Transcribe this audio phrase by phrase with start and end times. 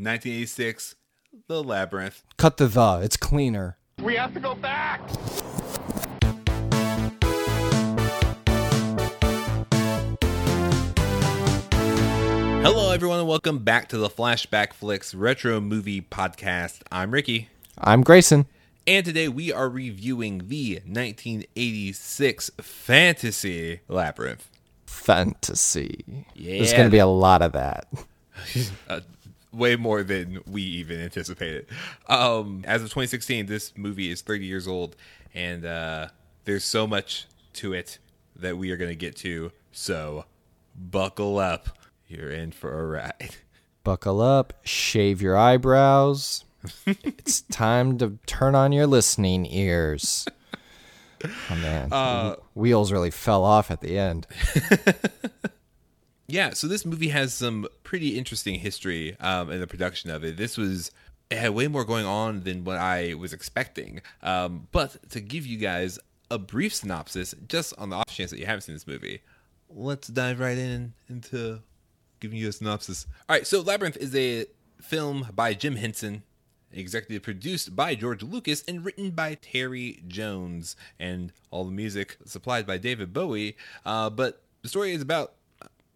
[0.00, 0.94] 1986,
[1.48, 2.22] The Labyrinth.
[2.36, 3.00] Cut the the.
[3.02, 3.78] It's cleaner.
[4.00, 5.00] We have to go back!
[12.62, 16.80] Hello, everyone, and welcome back to the Flashback Flicks Retro Movie Podcast.
[16.92, 18.46] I'm Ricky, I'm Grayson.
[18.86, 24.48] and today we are reviewing the 1986 fantasy Labyrinth.
[24.86, 26.04] Fantasy.
[26.34, 26.58] Yeah.
[26.58, 27.88] There's going to be a lot of that.
[28.88, 29.00] uh,
[29.52, 31.66] way more than we even anticipated.
[32.08, 34.96] Um, as of 2016, this movie is 30 years old,
[35.34, 36.08] and uh,
[36.44, 37.98] there's so much to it
[38.36, 39.52] that we are going to get to.
[39.72, 40.24] So,
[40.74, 41.70] buckle up.
[42.06, 43.36] You're in for a ride.
[43.84, 46.44] Buckle up, shave your eyebrows.
[46.86, 50.26] it's time to turn on your listening ears.
[51.50, 54.26] Oh man, wheels really fell off at the end.
[56.30, 60.36] Yeah, so this movie has some pretty interesting history um, in the production of it.
[60.36, 60.90] This was
[61.30, 64.02] it had way more going on than what I was expecting.
[64.22, 65.98] Um, but to give you guys
[66.30, 69.22] a brief synopsis, just on the off chance that you haven't seen this movie,
[69.70, 71.60] let's dive right in into
[72.20, 73.06] giving you a synopsis.
[73.28, 74.46] All right, so Labyrinth is a
[74.82, 76.24] film by Jim Henson,
[76.72, 82.66] executive produced by George Lucas, and written by Terry Jones, and all the music supplied
[82.66, 83.56] by David Bowie.
[83.86, 85.34] Uh, but the story is about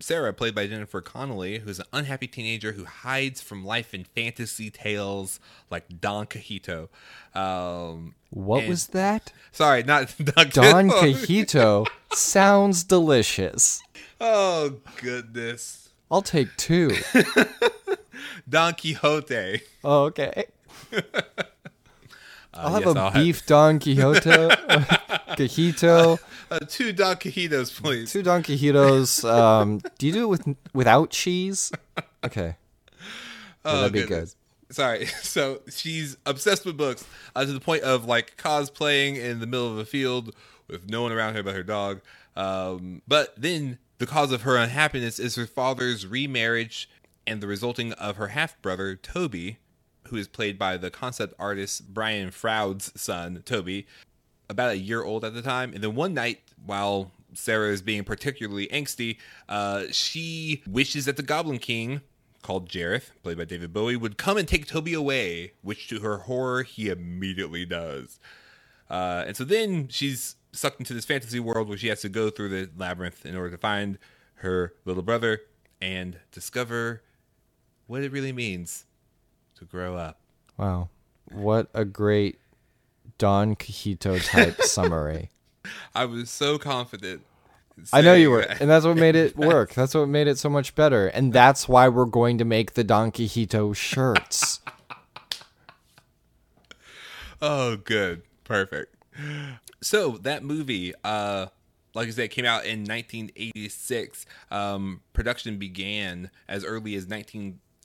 [0.03, 4.69] Sarah, played by Jennifer Connelly, who's an unhappy teenager who hides from life in fantasy
[4.69, 5.39] tales
[5.71, 6.89] like Don Cajito.
[7.35, 9.33] Um, What and- was that?
[9.53, 10.89] Sorry, not Don, Quixote Don.
[10.91, 13.81] Cajito sounds delicious.
[14.21, 16.97] Oh goodness, I'll take two.
[18.49, 19.61] Don Quixote.
[19.85, 20.45] Oh, okay.
[22.55, 24.31] I'll have Uh, yes, a I'll have- beef Don Quixote,
[25.37, 26.19] Cajito,
[26.51, 28.13] Uh, two Don Cajitos, please.
[28.13, 29.29] two Don Quijotos.
[29.29, 31.73] Um, do you do it with without cheese?
[32.25, 32.57] Okay.
[33.65, 34.31] Oh, that'd be good
[34.71, 35.07] Sorry.
[35.23, 37.05] So she's obsessed with books
[37.37, 40.35] uh, to the point of like cosplaying in the middle of a field
[40.69, 42.01] with no one around her but her dog.
[42.37, 46.89] Um, but then the cause of her unhappiness is her father's remarriage
[47.27, 49.59] and the resulting of her half brother Toby,
[50.13, 53.87] who is played by the concept artist Brian Froud's son Toby,
[54.51, 55.73] about a year old at the time.
[55.73, 59.17] And then one night, while Sarah is being particularly angsty,
[59.49, 62.03] uh, she wishes that the Goblin King,
[62.43, 66.19] called Jareth, played by David Bowie, would come and take Toby away, which to her
[66.19, 68.21] horror, he immediately does.
[68.91, 72.29] Uh, and so then she's sucked into this fantasy world where she has to go
[72.29, 73.99] through the labyrinth in order to find
[74.35, 75.41] her little brother
[75.81, 77.01] and discover
[77.87, 78.85] what it really means
[79.63, 80.19] to grow up.
[80.57, 80.89] Wow.
[81.31, 82.39] What a great
[83.19, 85.31] Don Quixote type summary.
[85.95, 87.23] I was so confident.
[87.93, 88.43] I know you were.
[88.43, 88.61] that.
[88.61, 89.73] And that's what made it work.
[89.75, 91.07] That's what made it so much better.
[91.09, 94.61] And that's why we're going to make the Don Quixote shirts.
[97.45, 98.23] Oh, good.
[98.45, 98.95] Perfect.
[99.81, 101.47] So that movie, uh,
[101.93, 104.27] like I said, came out in 1986.
[104.53, 107.09] Um, production began as early as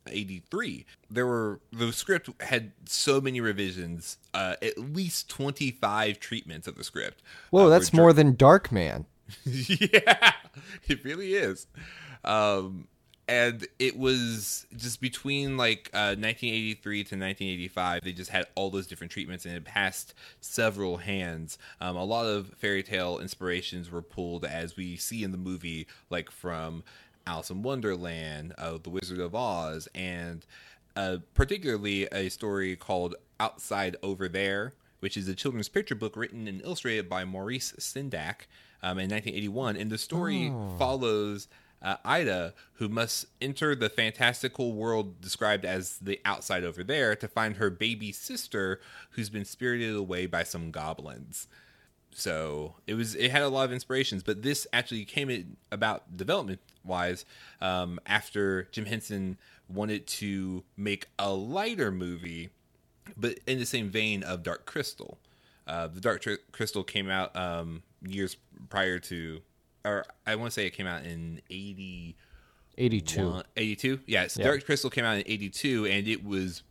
[0.08, 0.86] 1983.
[1.10, 6.84] There were the script had so many revisions, uh, at least 25 treatments of the
[6.84, 7.22] script.
[7.50, 9.06] Whoa, uh, that's more than Darkman.
[9.46, 10.34] yeah,
[10.88, 11.68] it really is.
[12.24, 12.88] Um,
[13.28, 18.04] and it was just between like uh, 1983 to 1985.
[18.04, 21.58] They just had all those different treatments, and it passed several hands.
[21.82, 25.88] Um, a lot of fairy tale inspirations were pulled, as we see in the movie,
[26.10, 26.84] like from
[27.28, 30.46] Alice in Wonderland, uh, The Wizard of Oz, and
[30.96, 36.48] uh, particularly a story called Outside Over There, which is a children's picture book written
[36.48, 38.48] and illustrated by Maurice Sendak
[38.82, 39.76] um, in 1981.
[39.76, 41.50] And the story follows
[41.82, 47.28] uh, Ida, who must enter the fantastical world described as the outside over there to
[47.28, 48.80] find her baby sister,
[49.12, 51.48] who's been spirited away by some goblins.
[52.20, 56.18] So it was it had a lot of inspirations, but this actually came in about
[56.18, 57.26] development wise
[57.62, 59.38] um, after Jim Henson
[59.70, 62.50] wanted to make a lighter movie,
[63.16, 65.20] but in the same vein of Dark Crystal.
[65.68, 68.36] Uh, the Dark Tri- Crystal came out um, years
[68.70, 69.42] prior to,
[69.86, 72.16] or I want to say it came out in eighty
[72.80, 73.44] 82.
[73.56, 74.48] 82 yeah so Yeah.
[74.50, 76.62] dark crystal came out in 82 and it was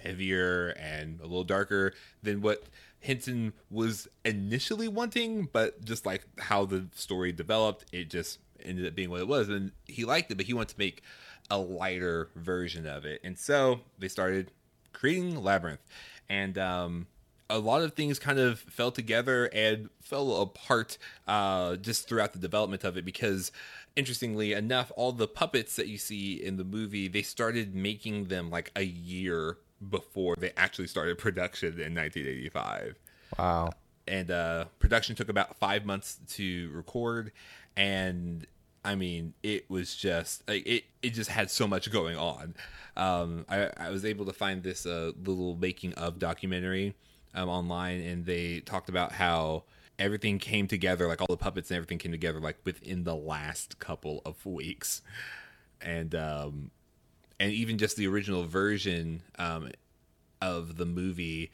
[0.00, 2.62] heavier and a little darker than what
[3.00, 8.94] henson was initially wanting but just like how the story developed it just ended up
[8.94, 11.02] being what it was and he liked it but he wanted to make
[11.50, 13.20] a lighter version of it.
[13.24, 14.50] And so they started
[14.92, 15.80] creating labyrinth.
[16.28, 17.06] And um
[17.50, 22.38] a lot of things kind of fell together and fell apart uh, just throughout the
[22.38, 23.50] development of it because
[23.96, 28.50] interestingly enough, all the puppets that you see in the movie, they started making them
[28.50, 29.56] like a year
[29.90, 32.98] before they actually started production in 1985.
[33.38, 33.70] Wow.
[34.06, 37.30] And uh, production took about five months to record,
[37.76, 38.46] and
[38.84, 40.84] I mean, it was just like it.
[41.02, 42.54] It just had so much going on.
[42.96, 46.94] Um, I, I was able to find this uh, little making of documentary
[47.34, 49.64] um, online, and they talked about how
[49.98, 53.78] everything came together, like all the puppets and everything came together, like within the last
[53.78, 55.02] couple of weeks,
[55.82, 56.70] and um,
[57.40, 59.70] and even just the original version um,
[60.40, 61.50] of the movie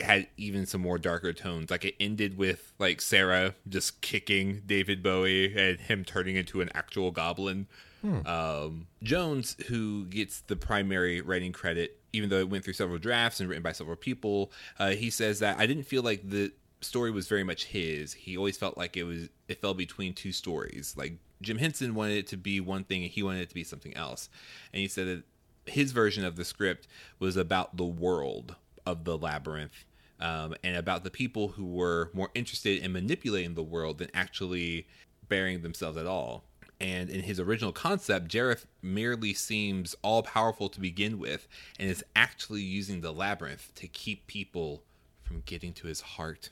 [0.00, 1.70] had even some more darker tones.
[1.70, 6.70] Like it ended with like Sarah just kicking David Bowie and him turning into an
[6.74, 7.66] actual goblin.
[8.02, 8.26] Hmm.
[8.26, 13.40] Um, Jones, who gets the primary writing credit, even though it went through several drafts
[13.40, 17.10] and written by several people, uh, he says that I didn't feel like the story
[17.10, 18.12] was very much his.
[18.12, 20.94] He always felt like it was it fell between two stories.
[20.96, 23.64] Like Jim Henson wanted it to be one thing and he wanted it to be
[23.64, 24.28] something else.
[24.72, 25.22] And he said that
[25.66, 26.86] his version of the script
[27.18, 28.56] was about the world
[28.86, 29.84] of the labyrinth
[30.20, 34.86] um, and about the people who were more interested in manipulating the world than actually
[35.28, 36.44] bearing themselves at all.
[36.80, 41.46] And in his original concept, Jareth merely seems all powerful to begin with
[41.78, 44.82] and is actually using the labyrinth to keep people
[45.22, 46.50] from getting to his heart.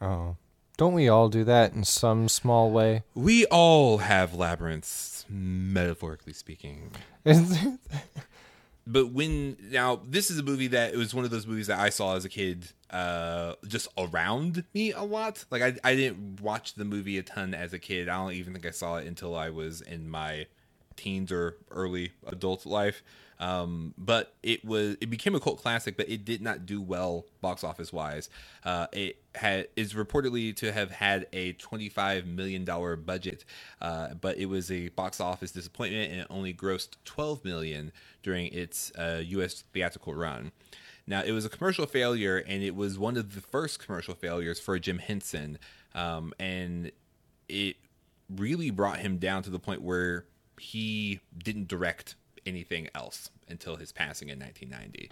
[0.00, 0.36] Oh.
[0.76, 3.04] Don't we all do that in some small way?
[3.14, 6.90] We all have labyrinths, metaphorically speaking.
[8.86, 11.78] but when now this is a movie that it was one of those movies that
[11.78, 15.44] I saw as a kid, uh, just around me a lot.
[15.48, 18.08] Like I, I didn't watch the movie a ton as a kid.
[18.08, 20.46] I don't even think I saw it until I was in my
[20.96, 23.04] teens or early adult life.
[23.40, 27.26] Um, but it was it became a cult classic, but it did not do well
[27.40, 28.30] box office wise.
[28.64, 33.44] Uh, it had is reportedly to have had a twenty five million dollar budget,
[33.80, 37.92] uh, but it was a box office disappointment and it only grossed twelve million
[38.22, 39.64] during its uh, U.S.
[39.72, 40.52] theatrical run.
[41.06, 44.58] Now it was a commercial failure, and it was one of the first commercial failures
[44.58, 45.58] for Jim Henson,
[45.94, 46.92] um, and
[47.48, 47.76] it
[48.30, 50.24] really brought him down to the point where
[50.58, 52.14] he didn't direct
[52.46, 55.10] anything else until his passing in 1990.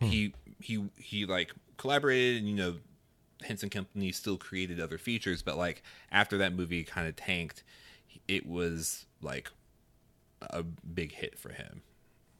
[0.00, 0.04] Hmm.
[0.06, 2.76] He he he like collaborated, and you know,
[3.42, 7.62] Henson Company still created other features, but like after that movie kind of tanked,
[8.28, 9.50] it was like
[10.40, 11.82] a big hit for him.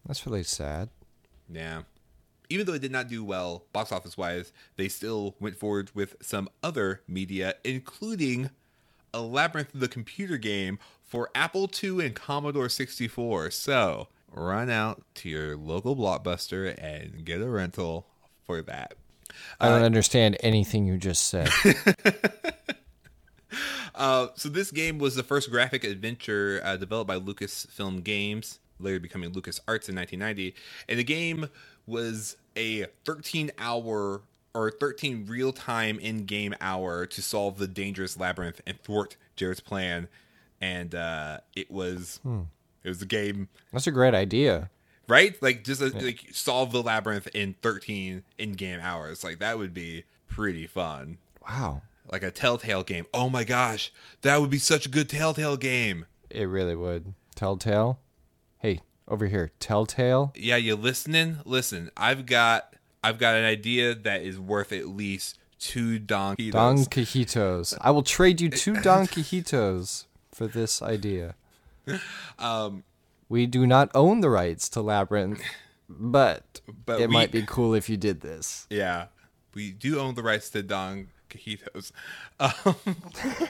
[0.07, 0.89] That's really sad.
[1.49, 1.83] Yeah.
[2.49, 6.17] Even though it did not do well box office wise, they still went forward with
[6.21, 8.51] some other media, including
[9.15, 13.51] a Labyrinth of the computer game for Apple II and Commodore 64.
[13.51, 18.07] So run out to your local blockbuster and get a rental
[18.45, 18.95] for that.
[19.61, 21.49] I don't uh, understand anything you just said.
[23.95, 29.01] uh, so this game was the first graphic adventure uh, developed by Lucasfilm Games, later
[29.01, 30.55] becoming Lucas Arts in 1990,
[30.89, 31.49] and the game
[31.87, 34.23] was a 13 hour
[34.55, 39.61] or 13 real time in game hour to solve the dangerous labyrinth and thwart Jareth's
[39.61, 40.09] plan.
[40.61, 42.43] And uh, it was hmm.
[42.85, 43.49] It was a game.
[43.73, 44.71] That's a great idea,
[45.09, 45.41] right?
[45.43, 46.03] Like just a, yeah.
[46.03, 49.23] like solve the labyrinth in 13 in game hours.
[49.25, 51.19] Like that would be pretty fun.
[51.49, 51.83] Wow.
[52.11, 53.07] Like a Telltale game.
[53.15, 53.93] Oh my gosh,
[54.23, 56.07] that would be such a good Telltale game.
[56.31, 57.15] It really would.
[57.35, 57.99] Telltale.
[58.59, 60.33] Hey, over here, Telltale.
[60.37, 61.39] Yeah, you listening?
[61.45, 62.75] Listen, I've got
[63.05, 66.53] I've got an idea that is worth at least two Don Quijotes.
[66.53, 67.75] Don Quijotes.
[67.81, 71.35] I will trade you two Don Quijotes for this idea.
[72.39, 72.85] Um,
[73.29, 75.41] we do not own the rights to Labyrinth,
[75.89, 78.67] but, but it we, might be cool if you did this.
[78.69, 79.07] Yeah,
[79.55, 81.93] we do own the rights to Don Quijotes.
[82.41, 82.77] Um,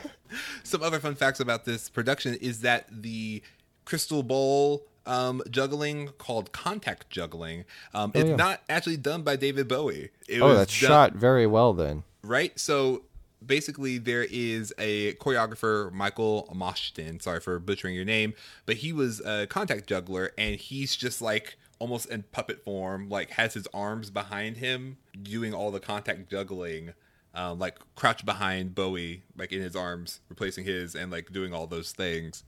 [0.62, 3.43] some other fun facts about this production is that the
[3.85, 7.65] crystal bowl um, juggling called contact juggling.
[7.95, 8.37] Um, oh, it's yeah.
[8.37, 10.11] not actually done by David Bowie.
[10.29, 12.05] It oh, that's done, shot very well then.
[12.23, 12.59] Right?
[12.59, 13.03] So
[13.46, 18.34] basically there is a choreographer michael moshton sorry for butchering your name
[18.66, 23.30] but he was a contact juggler and he's just like almost in puppet form like
[23.30, 26.92] has his arms behind him doing all the contact juggling
[27.34, 31.66] um, like crouched behind bowie like in his arms replacing his and like doing all
[31.66, 32.44] those things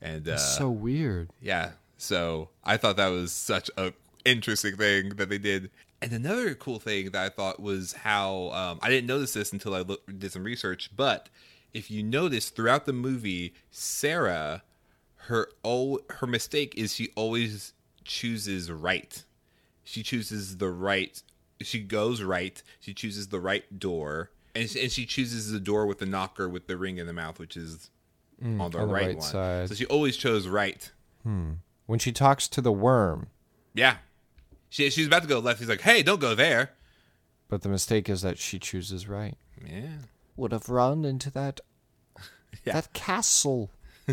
[0.00, 1.30] and uh, so weird.
[1.40, 1.72] Yeah.
[1.96, 3.92] So I thought that was such a
[4.24, 5.70] interesting thing that they did.
[6.02, 9.74] And another cool thing that I thought was how um, I didn't notice this until
[9.74, 11.28] I looked, did some research, but
[11.72, 14.62] if you notice throughout the movie, Sarah,
[15.26, 19.22] her oh, her mistake is she always chooses right.
[19.84, 21.22] She chooses the right.
[21.60, 22.60] She goes right.
[22.80, 26.66] She chooses the right door, and and she chooses the door with the knocker with
[26.66, 27.90] the ring in the mouth, which is
[28.42, 29.26] on the, on the right, right one.
[29.26, 29.68] side.
[29.68, 30.90] So she always chose right.
[31.22, 31.52] Hmm.
[31.86, 33.28] When she talks to the worm,
[33.74, 33.96] Yeah.
[34.70, 35.58] She, she's about to go left.
[35.58, 36.70] He's like, hey, don't go there.
[37.48, 39.36] but the mistake is that she chooses right.
[39.68, 39.98] Yeah.
[40.36, 41.60] Would have run into that
[42.64, 42.74] Yeah.
[42.74, 43.70] that castle.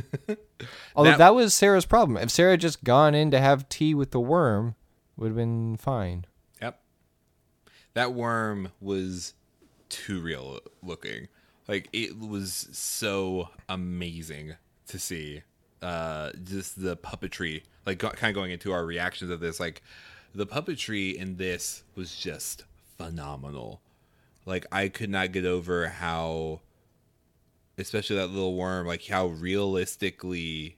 [0.96, 2.18] Although That- that was Sarah's problem.
[2.18, 4.76] If Sarah had just gone in to have tea with the worm,
[5.16, 6.26] would have been fine.
[6.62, 6.80] Yep.
[7.94, 9.34] That worm was
[9.90, 11.28] too real looking.
[11.68, 14.56] Like it was so amazing
[14.88, 15.44] to see.
[15.82, 17.64] Uh just the puppetry.
[17.86, 19.82] Like kind of going into our reactions of this like
[20.38, 22.64] the puppetry in this was just
[22.96, 23.82] phenomenal.
[24.46, 26.62] Like I could not get over how
[27.80, 30.78] especially that little worm like how realistically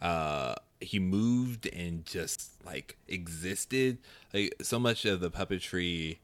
[0.00, 3.98] uh he moved and just like existed.
[4.32, 6.18] Like so much of the puppetry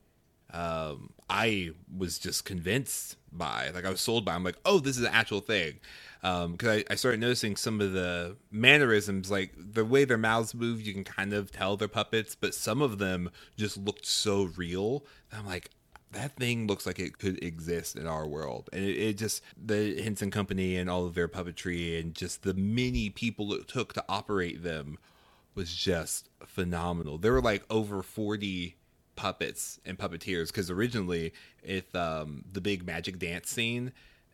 [0.50, 3.68] um i was just convinced by.
[3.74, 4.34] Like i was sold by.
[4.34, 5.74] I'm like oh this is an actual thing
[6.22, 10.54] um because I, I started noticing some of the mannerisms like the way their mouths
[10.54, 14.44] move you can kind of tell they're puppets but some of them just looked so
[14.56, 15.70] real i'm like
[16.12, 18.68] that thing looks like it could exist in our world.
[18.72, 22.54] And it, it just the henson company and all of their puppetry and just the
[22.54, 24.98] many people it took to operate them
[25.54, 27.18] was just phenomenal.
[27.18, 28.76] There were like over 40
[29.16, 33.92] puppets and puppeteers because originally if um the big magic dance scene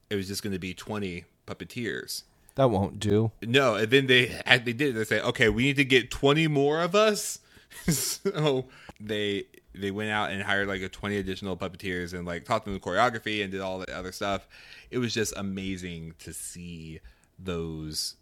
[0.08, 2.24] it was just going to be 20 puppeteers
[2.56, 3.30] That won't do.
[3.42, 4.26] no, and then they
[4.64, 4.94] they did.
[4.94, 7.40] They say, okay, we need to get twenty more of us.
[7.88, 8.66] so
[9.00, 12.74] they they went out and hired like a twenty additional puppeteers and like taught them
[12.74, 14.48] the choreography and did all the other stuff.
[14.90, 17.00] It was just amazing to see
[17.38, 18.16] those.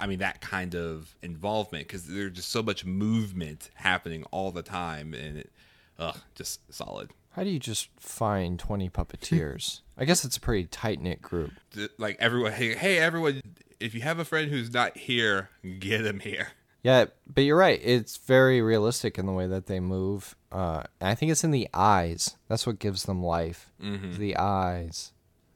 [0.00, 4.62] I mean that kind of involvement because there's just so much movement happening all the
[4.62, 5.50] time and it,
[5.98, 7.10] ugh, just solid.
[7.34, 9.80] How do you just find 20 puppeteers?
[10.00, 11.52] I guess it's a pretty tight knit group.
[11.98, 13.42] Like everyone, hey, hey everyone,
[13.78, 16.48] if you have a friend who's not here, get him here.
[16.82, 17.78] Yeah, but you're right.
[17.82, 20.34] It's very realistic in the way that they move.
[20.50, 22.36] Uh, I think it's in the eyes.
[22.48, 23.70] That's what gives them life.
[23.82, 24.14] Mm-hmm.
[24.14, 25.12] The eyes.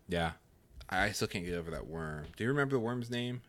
[0.06, 0.32] Yeah.
[0.90, 2.26] I still can't get over that worm.
[2.36, 3.40] Do you remember the worm's name?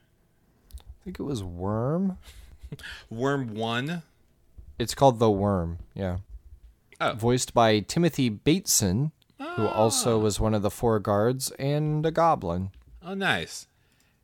[0.80, 2.18] I think it was Worm.
[3.10, 4.02] Worm 1?
[4.80, 5.80] It's called The Worm.
[5.94, 6.20] Yeah.
[7.02, 7.14] Oh.
[7.14, 9.12] Voiced by Timothy Bateson,
[9.56, 12.72] who also was one of the four guards and a goblin.
[13.02, 13.68] Oh, nice.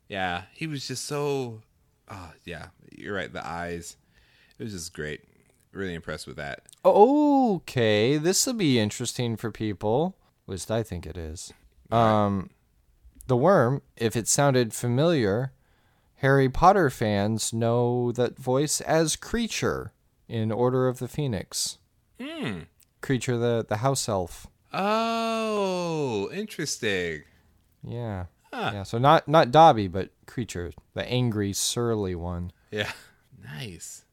[0.08, 1.62] Yeah, he was just so.
[2.08, 3.32] Oh, yeah, you're right.
[3.32, 3.96] The eyes.
[4.58, 5.22] It was just great.
[5.72, 6.62] Really impressed with that.
[6.84, 10.16] Okay, this will be interesting for people.
[10.46, 11.52] At least I think it is.
[11.90, 12.50] Um,
[13.26, 15.52] the worm, if it sounded familiar,
[16.16, 19.90] Harry Potter fans know that voice as Kreacher
[20.28, 21.78] in Order of the Phoenix.
[22.20, 22.60] Hmm.
[23.00, 24.46] Kreacher, the the house elf.
[24.72, 27.22] Oh, interesting.
[27.86, 28.70] Yeah, Huh.
[28.74, 28.82] yeah.
[28.82, 32.52] So not not Dobby, but Kreacher, the angry, surly one.
[32.70, 32.90] Yeah.
[33.44, 34.04] Nice.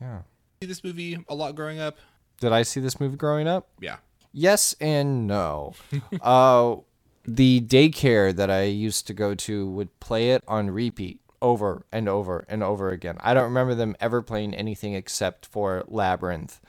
[0.00, 0.20] Yeah.
[0.62, 1.96] See this movie a lot growing up?
[2.38, 3.68] Did I see this movie growing up?
[3.80, 3.96] Yeah.
[4.30, 5.72] Yes and no.
[6.22, 6.76] uh,
[7.24, 12.08] the daycare that I used to go to would play it on repeat over and
[12.10, 13.16] over and over again.
[13.20, 16.60] I don't remember them ever playing anything except for Labyrinth.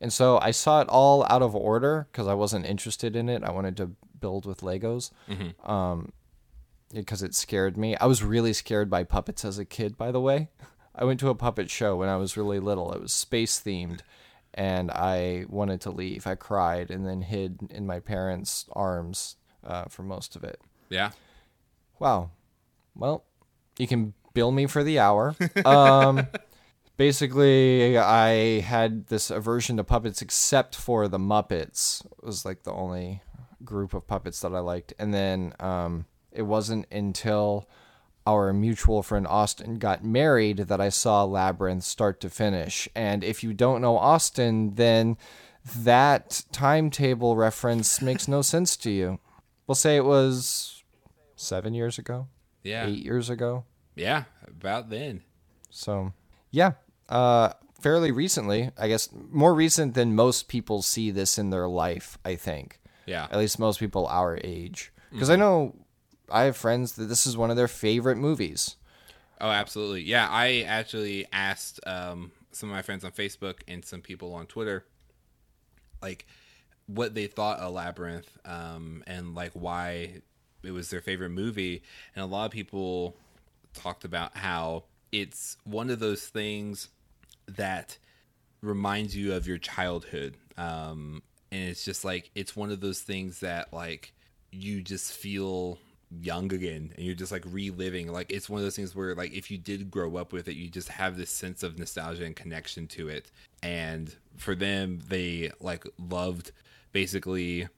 [0.00, 3.42] And so I saw it all out of order because I wasn't interested in it.
[3.42, 3.90] I wanted to
[4.20, 5.10] build with Legos.
[5.64, 6.12] Um,
[6.92, 7.96] because it scared me.
[7.96, 10.48] I was really scared by puppets as a kid, by the way.
[10.94, 12.92] I went to a puppet show when I was really little.
[12.92, 14.00] It was space themed,
[14.54, 16.26] and I wanted to leave.
[16.26, 20.60] I cried and then hid in my parents' arms uh, for most of it.
[20.88, 21.10] Yeah.
[21.98, 22.30] Wow.
[22.96, 23.24] Well,
[23.78, 25.36] you can bill me for the hour.
[25.64, 26.26] Um,
[26.98, 32.04] basically, I had this aversion to puppets except for the Muppets.
[32.04, 33.22] It was like the only
[33.64, 34.92] group of puppets that I liked.
[34.98, 37.66] And then um, it wasn't until
[38.26, 42.86] our mutual friend Austin got married that I saw Labyrinth start to finish.
[42.94, 45.16] And if you don't know Austin, then
[45.78, 49.18] that timetable reference makes no sense to you.
[49.66, 50.82] We'll say it was
[51.36, 52.28] seven years ago,
[52.62, 52.86] Yeah.
[52.86, 53.64] eight years ago.
[53.94, 54.24] Yeah.
[54.46, 55.22] About then.
[55.70, 56.12] So,
[56.50, 56.72] yeah,
[57.08, 62.18] uh, fairly recently, I guess more recent than most people see this in their life,
[62.24, 62.80] I think.
[63.06, 63.26] Yeah.
[63.30, 64.92] At least most people our age.
[65.10, 65.74] Because I know
[66.30, 68.76] I have friends that this is one of their favorite movies.
[69.40, 70.02] Oh, absolutely.
[70.02, 74.46] Yeah, I actually asked um, some of my friends on Facebook and some people on
[74.46, 74.84] Twitter,
[76.02, 76.26] like,
[76.88, 80.22] what they thought of Labyrinth um, and like why
[80.62, 81.82] it was their favorite movie.
[82.16, 83.14] And a lot of people
[83.74, 86.88] talked about how it's one of those things
[87.56, 87.98] that
[88.62, 90.36] reminds you of your childhood.
[90.56, 94.12] Um, and it's just like it's one of those things that like
[94.50, 95.78] you just feel
[96.10, 99.32] young again and you're just like reliving like it's one of those things where like
[99.34, 102.34] if you did grow up with it you just have this sense of nostalgia and
[102.34, 103.30] connection to it
[103.62, 106.52] and for them they like loved
[106.92, 107.68] basically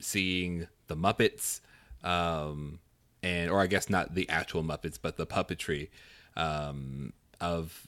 [0.00, 1.60] seeing the muppets
[2.02, 2.78] um
[3.22, 5.90] and or i guess not the actual muppets but the puppetry
[6.36, 7.86] um of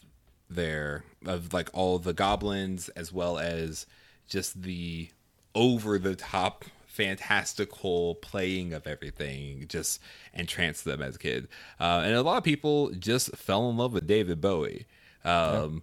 [0.49, 3.87] their of like all the goblins as well as
[4.29, 5.11] just the
[5.55, 6.65] over the top
[6.97, 10.01] fantastical playing of everything just
[10.33, 11.47] entranced them as a kid.
[11.79, 14.87] Uh, and a lot of people just fell in love with David Bowie
[15.25, 15.83] um,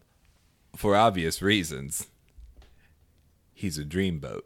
[0.71, 0.79] yeah.
[0.79, 2.07] for obvious reasons.
[3.53, 4.41] He's a dreamboat.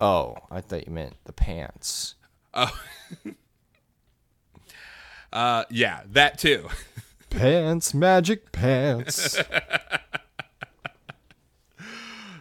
[0.00, 2.16] Oh, I thought you meant the pants.
[2.52, 2.76] Oh.
[5.32, 6.68] uh, yeah, that too.
[7.36, 9.38] pants, magic pants.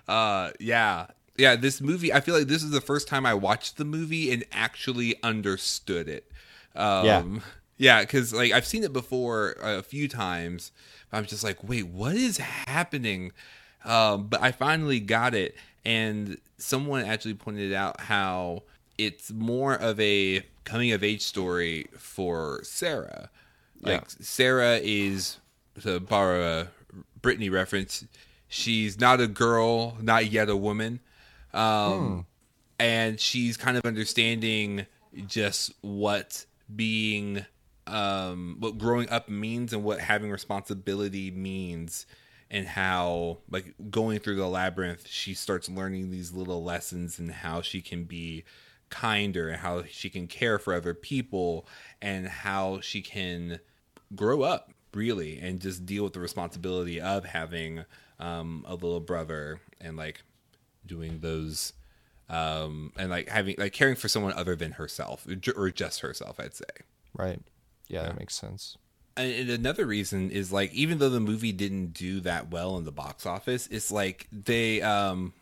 [0.07, 1.07] uh, yeah
[1.37, 2.13] yeah, this movie.
[2.13, 6.07] I feel like this is the first time I watched the movie and actually understood
[6.07, 6.31] it.
[6.75, 7.39] Um, yeah,
[7.77, 10.71] yeah, because like I've seen it before a few times.
[11.11, 13.31] I'm just like, wait, what is happening?
[13.85, 18.63] Um, but I finally got it, and someone actually pointed out how
[18.97, 23.29] it's more of a coming of age story for Sarah.
[23.83, 24.07] Like yeah.
[24.21, 25.37] Sarah is
[25.81, 26.67] to borrow a
[27.21, 28.05] Britney reference.
[28.47, 30.99] She's not a girl, not yet a woman.
[31.53, 32.19] Um, hmm.
[32.79, 34.85] And she's kind of understanding
[35.27, 37.45] just what being,
[37.87, 42.05] um, what growing up means and what having responsibility means.
[42.51, 47.61] And how, like, going through the labyrinth, she starts learning these little lessons and how
[47.61, 48.43] she can be
[48.91, 51.65] kinder and how she can care for other people
[51.99, 53.59] and how she can
[54.15, 57.85] grow up really and just deal with the responsibility of having
[58.19, 60.21] um, a little brother and like
[60.85, 61.73] doing those
[62.29, 66.55] um and like having like caring for someone other than herself or just herself i'd
[66.55, 66.63] say.
[67.15, 67.39] Right.
[67.87, 68.07] Yeah, yeah.
[68.07, 68.77] that makes sense.
[69.15, 72.91] And another reason is like even though the movie didn't do that well in the
[72.91, 75.33] box office it's like they um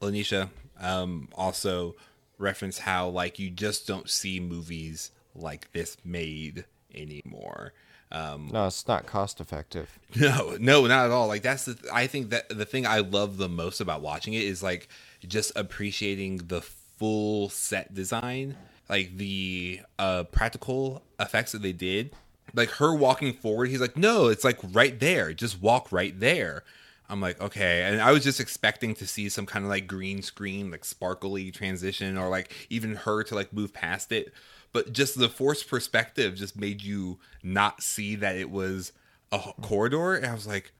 [0.00, 1.94] lanisha um also
[2.38, 6.64] reference how like you just don't see movies like this made
[6.94, 7.72] anymore
[8.12, 9.98] um, no, it's not cost effective.
[10.16, 11.26] No, no, not at all.
[11.26, 11.76] Like that's the.
[11.92, 14.88] I think that the thing I love the most about watching it is like
[15.26, 18.56] just appreciating the full set design,
[18.88, 22.14] like the uh, practical effects that they did.
[22.54, 25.34] Like her walking forward, he's like, "No, it's like right there.
[25.34, 26.62] Just walk right there."
[27.08, 27.82] I'm like, okay.
[27.82, 31.50] And I was just expecting to see some kind of like green screen, like sparkly
[31.50, 34.32] transition, or like even her to like move past it
[34.74, 38.92] but just the forced perspective just made you not see that it was
[39.32, 40.72] a corridor and i was like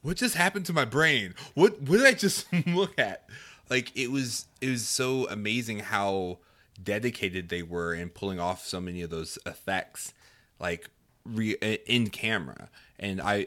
[0.00, 3.28] what just happened to my brain what what did i just look at
[3.70, 6.38] like it was it was so amazing how
[6.82, 10.12] dedicated they were in pulling off so many of those effects
[10.58, 10.88] like
[11.24, 13.46] re- in camera and i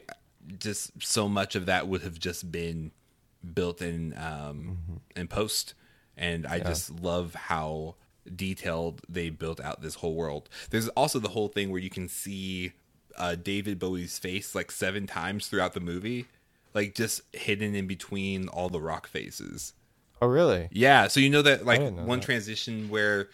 [0.58, 2.92] just so much of that would have just been
[3.52, 5.20] built in um mm-hmm.
[5.20, 5.74] in post
[6.16, 6.64] and i yeah.
[6.64, 7.94] just love how
[8.34, 10.48] detailed they built out this whole world.
[10.70, 12.72] There's also the whole thing where you can see
[13.16, 16.26] uh, David Bowie's face like seven times throughout the movie,
[16.74, 19.72] like just hidden in between all the rock faces.
[20.20, 20.68] Oh, really?
[20.72, 21.08] Yeah.
[21.08, 22.24] So you know that like know one that.
[22.24, 23.28] transition where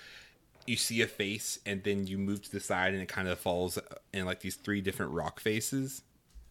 [0.67, 3.39] you see a face and then you move to the side and it kind of
[3.39, 3.79] falls
[4.13, 6.03] in like these three different rock faces.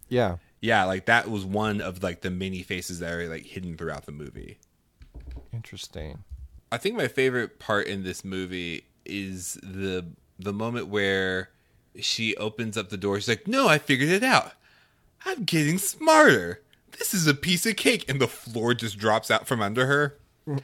[0.10, 0.38] Yeah.
[0.60, 4.06] Yeah, like that was one of like the many faces that are like hidden throughout
[4.06, 4.60] the movie.
[5.54, 6.24] Interesting.
[6.72, 10.06] I think my favorite part in this movie is the
[10.40, 11.50] the moment where
[12.00, 13.20] she opens up the door.
[13.20, 14.54] She's like, "No, I figured it out.
[15.26, 16.62] I'm getting smarter.
[16.98, 20.18] This is a piece of cake," and the floor just drops out from under her.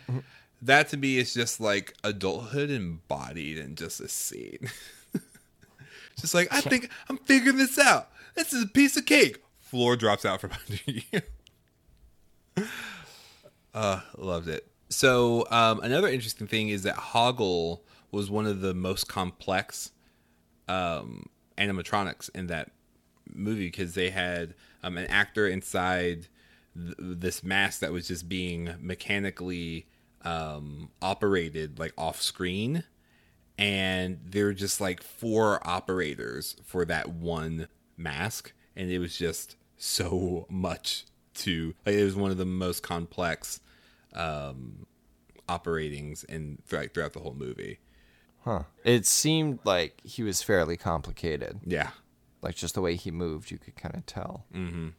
[0.62, 4.70] that to me is just like adulthood embodied in just a scene.
[6.20, 8.10] just like I think I'm figuring this out.
[8.36, 9.44] This is a piece of cake.
[9.60, 12.66] Floor drops out from under you.
[13.74, 14.66] uh, loved it.
[14.90, 19.92] So um, another interesting thing is that Hoggle was one of the most complex
[20.68, 22.72] um, animatronics in that
[23.34, 26.28] movie because they had um, an actor inside
[26.76, 29.88] th- this mask that was just being mechanically
[30.24, 32.84] um, operated like off screen,
[33.58, 39.56] and there were just like four operators for that one mask, and it was just
[39.78, 43.60] so much to like it was one of the most complex
[44.18, 44.86] um,
[45.48, 47.80] operatings and like throughout the whole movie.
[48.44, 48.64] Huh.
[48.84, 51.60] It seemed like he was fairly complicated.
[51.66, 51.92] Yeah.
[52.42, 54.46] Like just the way he moved, you could kind of tell.
[54.54, 54.90] Mm-hmm.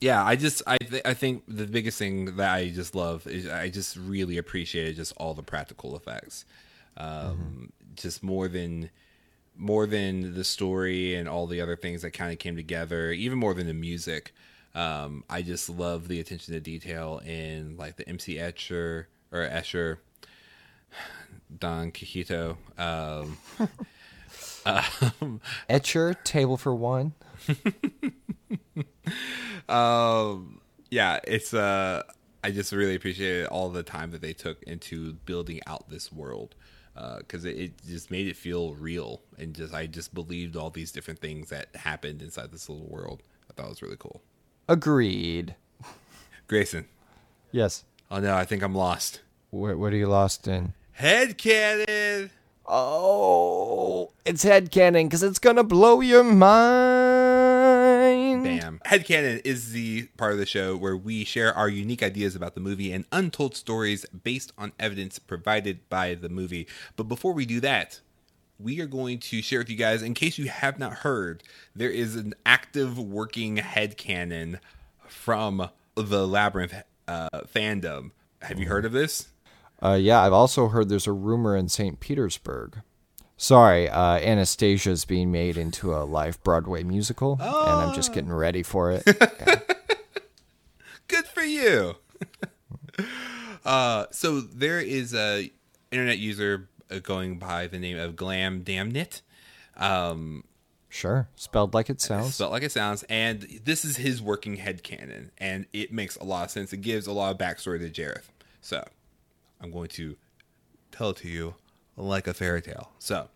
[0.00, 3.46] Yeah, I just I th- I think the biggest thing that I just love is
[3.46, 6.46] I just really appreciated just all the practical effects,
[6.96, 7.64] um, mm-hmm.
[7.96, 8.90] just more than
[9.56, 13.38] more than the story and all the other things that kind of came together, even
[13.38, 14.32] more than the music.
[14.74, 19.98] Um, I just love the attention to detail in like the MC Escher or Escher,
[21.58, 22.56] Don Quixote.
[22.78, 23.38] Um,
[24.66, 27.14] um, Etcher, table for one.
[29.68, 32.02] um, yeah, it's uh,
[32.44, 36.54] I just really appreciate all the time that they took into building out this world
[37.18, 40.70] because uh, it, it, just made it feel real and just I just believed all
[40.70, 43.22] these different things that happened inside this little world.
[43.48, 44.22] I thought it was really cool.
[44.70, 45.56] Agreed.
[46.46, 46.86] Grayson.
[47.50, 47.82] Yes.
[48.08, 49.20] Oh no, I think I'm lost.
[49.50, 50.74] What, what are you lost in?
[50.92, 52.30] Head cannon.
[52.64, 56.44] Oh, it's head cannon because it's gonna blow your mind.
[58.44, 58.80] Bam.
[58.84, 62.54] Head cannon is the part of the show where we share our unique ideas about
[62.54, 66.68] the movie and untold stories based on evidence provided by the movie.
[66.94, 67.98] But before we do that,
[68.62, 71.42] we are going to share with you guys, in case you have not heard,
[71.74, 74.60] there is an active working head cannon
[75.08, 76.74] from the Labyrinth
[77.08, 78.10] uh, fandom.
[78.42, 79.28] Have you heard of this?
[79.82, 82.00] Uh, yeah, I've also heard there's a rumor in St.
[82.00, 82.82] Petersburg.
[83.36, 87.62] Sorry, uh, Anastasia is being made into a live Broadway musical, oh.
[87.62, 89.02] and I'm just getting ready for it.
[89.46, 89.60] Yeah.
[91.08, 91.96] Good for you.
[93.64, 95.50] uh, so there is a
[95.90, 99.20] internet user going by the name of Glam Damnit.
[99.76, 100.44] Um,
[100.92, 102.34] Sure, spelled like it sounds.
[102.34, 106.24] Spelled like it sounds, and this is his working head canon, and it makes a
[106.24, 106.72] lot of sense.
[106.72, 108.28] It gives a lot of backstory to Jareth.
[108.60, 108.84] So
[109.60, 110.16] I'm going to
[110.90, 111.54] tell it to you
[111.96, 112.90] like a fairy tale.
[112.98, 113.28] So,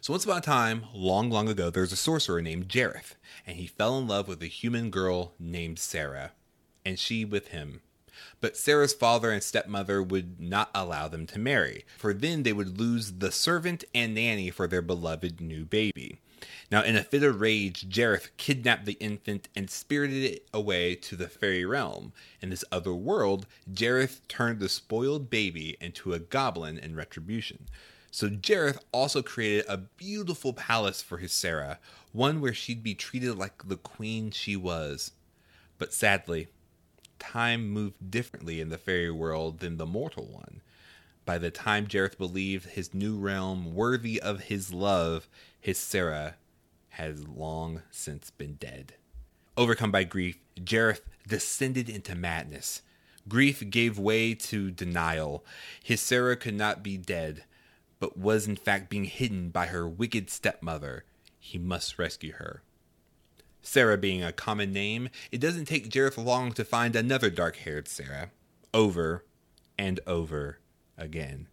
[0.00, 3.14] so once upon a time, long, long ago, there was a sorcerer named Jareth,
[3.46, 6.32] and he fell in love with a human girl named Sarah,
[6.84, 7.82] and she with him.
[8.40, 12.78] But Sarah's father and stepmother would not allow them to marry, for then they would
[12.78, 16.20] lose the servant and nanny for their beloved new baby.
[16.70, 21.16] Now, in a fit of rage, Jareth kidnapped the infant and spirited it away to
[21.16, 22.12] the fairy realm.
[22.40, 27.68] In this other world, Jareth turned the spoiled baby into a goblin in retribution.
[28.10, 31.78] So Jareth also created a beautiful palace for his Sarah,
[32.12, 35.12] one where she'd be treated like the queen she was.
[35.78, 36.48] But sadly,
[37.18, 40.62] time moved differently in the fairy world than the mortal one.
[41.24, 46.36] By the time Jareth believed his new realm worthy of his love, his Sarah
[46.90, 48.94] has long since been dead.
[49.56, 52.82] Overcome by grief, Jareth descended into madness.
[53.26, 55.44] Grief gave way to denial.
[55.82, 57.44] His Sarah could not be dead,
[57.98, 61.04] but was in fact being hidden by her wicked stepmother.
[61.38, 62.62] He must rescue her.
[63.64, 67.88] Sarah being a common name, it doesn't take Jareth long to find another dark haired
[67.88, 68.30] Sarah.
[68.74, 69.24] Over
[69.78, 70.58] and over
[70.98, 71.48] again.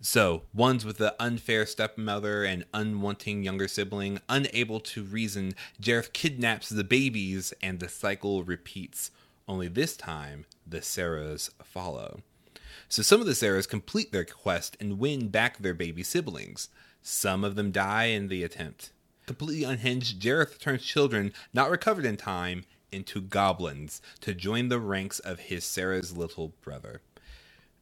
[0.00, 6.68] So, ones with the unfair stepmother and unwanting younger sibling, unable to reason, Jareth kidnaps
[6.68, 9.10] the babies and the cycle repeats.
[9.48, 12.20] Only this time, the Sarahs follow.
[12.88, 16.68] So, some of the Sarahs complete their quest and win back their baby siblings.
[17.02, 18.92] Some of them die in the attempt.
[19.28, 25.18] Completely unhinged, Jareth turns children not recovered in time into goblins to join the ranks
[25.18, 27.02] of his Sarah's little brother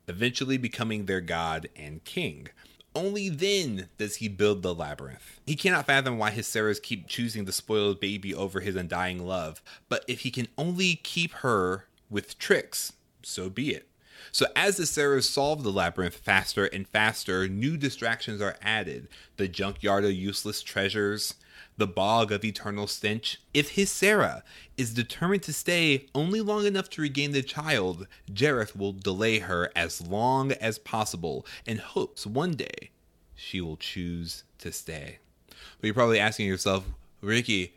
[0.08, 2.48] eventually becoming their god and king.
[2.96, 5.40] Only then does he build the labyrinth.
[5.46, 9.62] He cannot fathom why his Sarahs keep choosing the spoiled baby over his undying love,
[9.88, 13.88] but if he can only keep her with tricks, so be it.
[14.36, 19.48] So, as the Sarahs solve the labyrinth faster and faster, new distractions are added the
[19.48, 21.36] junkyard of useless treasures,
[21.78, 23.40] the bog of eternal stench.
[23.54, 24.44] If his Sarah
[24.76, 29.72] is determined to stay only long enough to regain the child, Jareth will delay her
[29.74, 32.90] as long as possible in hopes one day
[33.34, 35.16] she will choose to stay.
[35.48, 36.84] But you're probably asking yourself,
[37.22, 37.72] Ricky,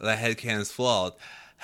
[0.00, 1.14] that headcanon's flawed.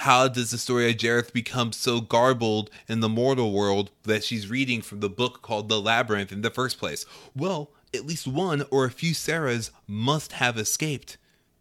[0.00, 4.48] How does the story of Jareth become so garbled in the mortal world that she's
[4.48, 7.04] reading from the book called The Labyrinth in the first place?
[7.36, 11.18] Well, at least one or a few Sarahs must have escaped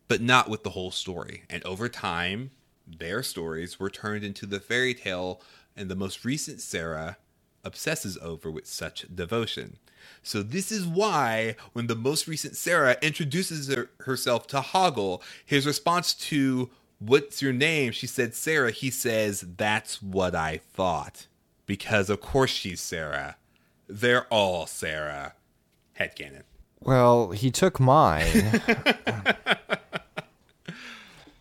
[0.08, 1.44] but not with the whole story.
[1.50, 2.52] And over time,
[2.88, 5.42] their stories were turned into the fairy tale,
[5.76, 7.18] and the most recent Sarah
[7.66, 9.80] obsesses over with such devotion.
[10.24, 15.68] So this is why when the most recent Sarah introduces her, herself to Hoggle, his
[15.68, 16.70] response to
[17.00, 18.72] "What's your name?" she said Sarah.
[18.72, 21.28] He says, "That's what I thought."
[21.66, 23.36] Because of course she's Sarah.
[23.88, 25.34] They're all Sarah.
[26.00, 26.44] Headcanon.
[26.82, 28.62] Well, he took mine.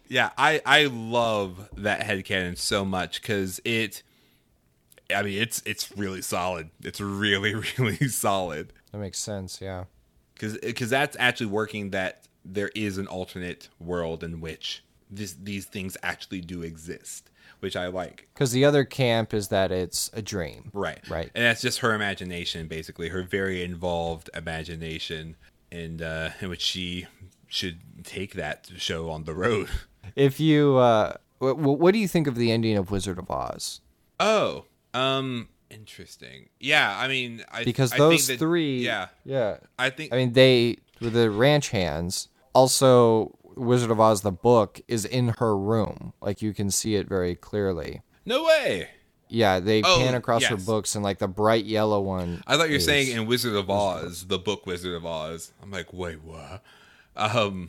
[0.08, 4.02] yeah, I I love that headcanon so much because it.
[5.14, 6.70] I mean, it's it's really solid.
[6.82, 8.72] It's really really solid.
[8.92, 9.60] That makes sense.
[9.60, 9.84] Yeah.
[10.34, 15.96] because that's actually working that there is an alternate world in which this, these things
[16.02, 18.28] actually do exist, which I like.
[18.34, 20.70] Because the other camp is that it's a dream.
[20.72, 21.00] Right.
[21.08, 21.30] Right.
[21.34, 25.36] And that's just her imagination, basically, her very involved imagination,
[25.72, 27.06] and uh, in which she
[27.46, 29.68] should take that show on the road.
[30.16, 33.82] If you, uh, what, what do you think of the ending of Wizard of Oz?
[34.18, 36.48] Oh, um, interesting.
[36.58, 39.58] Yeah, I mean, I, Because I those think that- three, yeah, yeah.
[39.78, 42.28] I think I mean, they with the ranch hands.
[42.54, 46.12] Also, Wizard of Oz the book is in her room.
[46.20, 48.02] Like you can see it very clearly.
[48.24, 48.88] no way.
[49.30, 52.42] Yeah, they Oh, pan across her books, and like the bright yellow one.
[52.46, 55.52] I thought you were is- saying in Wizard of Oz, the book Wizard of Oz.
[55.62, 56.62] I'm like, wait, what?
[57.14, 57.68] Um,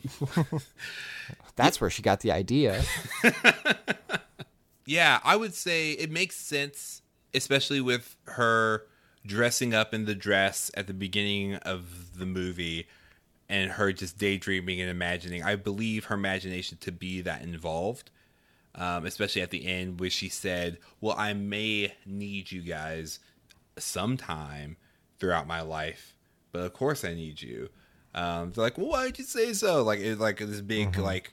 [1.56, 2.82] that's where she got the idea.
[4.86, 7.02] yeah, I would say it makes sense,
[7.34, 8.86] especially with her
[9.26, 12.86] dressing up in the dress at the beginning of the movie
[13.50, 15.42] and her just daydreaming and imagining.
[15.42, 18.10] I believe her imagination to be that involved,
[18.76, 23.18] um, especially at the end where she said, Well, I may need you guys
[23.76, 24.76] sometime
[25.18, 26.14] throughout my life,
[26.52, 27.68] but of course I need you.
[28.14, 29.82] Um, they're like, well, why did you say so?
[29.82, 31.32] Like, it's like this big, like,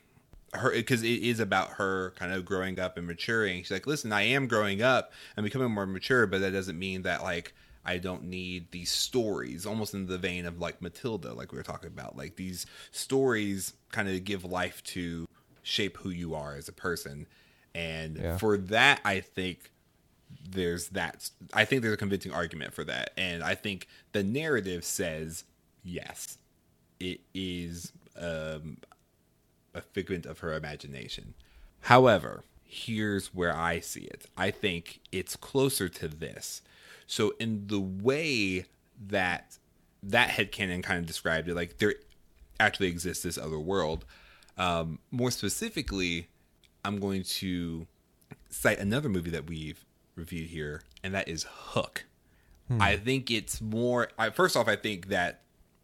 [0.54, 3.64] her, because it is about her kind of growing up and maturing.
[3.64, 7.02] She's like, listen, I am growing up and becoming more mature, but that doesn't mean
[7.04, 7.54] that, like,
[7.88, 11.64] I don't need these stories, almost in the vein of like Matilda, like we were
[11.64, 12.18] talking about.
[12.18, 15.28] Like, these stories kind of give life to
[15.64, 17.26] shape who you are as a person.
[17.74, 18.38] And Yeah.
[18.38, 19.72] for that, I think
[20.50, 24.84] there's that i think there's a convincing argument for that and i think the narrative
[24.84, 25.46] says
[25.84, 26.38] yes
[27.00, 28.78] it is um,
[29.74, 31.34] a figment of her imagination
[31.82, 36.62] however here's where i see it i think it's closer to this
[37.08, 38.66] so in the way
[39.08, 39.58] that
[40.04, 41.96] that headcanon kind of described it like there
[42.60, 44.06] actually exists this other world
[44.58, 46.28] um, more specifically
[46.86, 47.88] i'm going to
[48.50, 52.06] cite another movie that we've reviewed here, and that is Hook.
[52.82, 54.10] I think it's more.
[54.18, 55.44] I, first off, I think that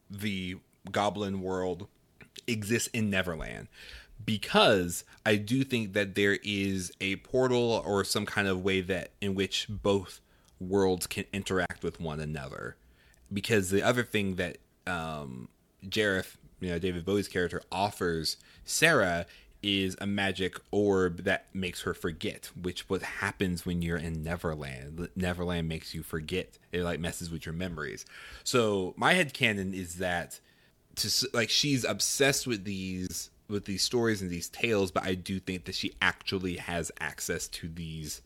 [0.10, 0.58] the
[0.92, 1.88] Goblin world
[2.46, 3.70] exists in Neverland
[4.26, 9.12] because I do think that there is a portal or some kind of way that
[9.22, 10.20] in which both
[10.70, 12.76] worlds can interact with one another.
[13.32, 15.50] Because the other thing that um,
[15.88, 19.26] Jareth, you know, David Bowie's character, offers Sarah
[19.64, 25.10] is a magic orb that makes her forget, which what happens when you're in Neverland.
[25.16, 26.58] Neverland makes you forget.
[26.74, 28.06] It like messes with your memories.
[28.44, 30.40] So my head canon is that
[30.98, 35.40] to like she's obsessed with these with these stories and these tales, but I do
[35.40, 38.22] think that she actually has access to these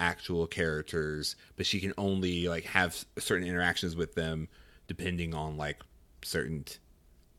[0.00, 4.48] actual characters, but she can only like have certain interactions with them
[4.88, 5.78] depending on like
[6.22, 6.78] certain t-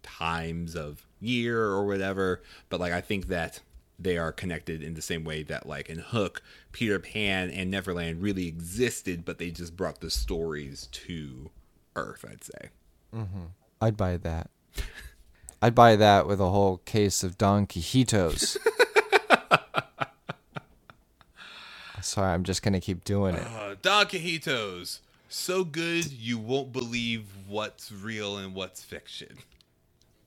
[0.04, 2.41] times of year or whatever.
[2.69, 3.60] But like I think that
[4.00, 8.21] they are connected in the same way that like in Hook, Peter Pan and Neverland
[8.21, 11.52] really existed, but they just brought the stories to
[11.95, 12.69] Earth, I'd say.
[13.13, 13.45] Mm-hmm.
[13.82, 14.50] I'd buy that.
[15.62, 18.58] I'd buy that with a whole case of Don Quijotos.
[22.02, 23.46] Sorry, I'm just gonna keep doing it.
[23.46, 25.00] Uh, Don Quijotos.
[25.30, 29.38] So good you won't believe what's real and what's fiction.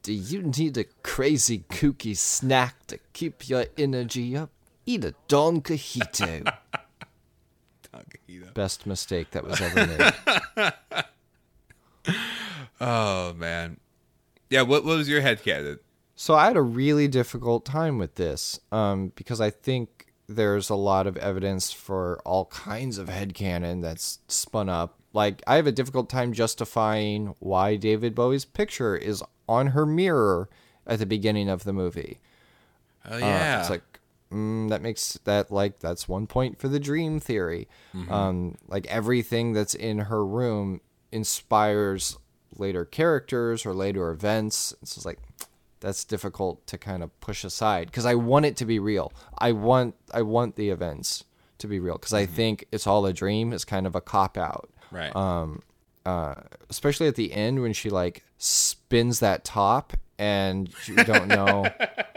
[0.02, 4.50] Do you need a crazy kooky snack to keep your energy up?
[4.86, 6.44] Eat a Don Quijito.
[7.92, 8.52] Don Quixote.
[8.54, 10.72] Best mistake that was ever made.
[12.80, 13.78] Oh man.
[14.50, 15.78] Yeah, what, what was your head canon?
[16.16, 19.93] So I had a really difficult time with this um, because I think
[20.26, 24.98] there's a lot of evidence for all kinds of head headcanon that's spun up.
[25.12, 30.48] Like, I have a difficult time justifying why David Bowie's picture is on her mirror
[30.86, 32.18] at the beginning of the movie.
[33.08, 33.60] Oh Uh, yeah.
[33.60, 33.82] it's like
[34.32, 37.68] mm, that makes that like that's one point for the dream theory.
[38.10, 40.80] Um, like everything that's in her room
[41.12, 42.18] inspires
[42.56, 44.74] later characters or later events.
[44.82, 45.18] It's just like
[45.84, 49.12] that's difficult to kind of push aside because I want it to be real.
[49.38, 51.24] I want I want the events
[51.58, 54.36] to be real because I think it's all a dream is kind of a cop
[54.36, 55.14] out right.
[55.14, 55.62] um,
[56.06, 56.34] uh,
[56.70, 61.66] especially at the end when she like spins that top and you don't know.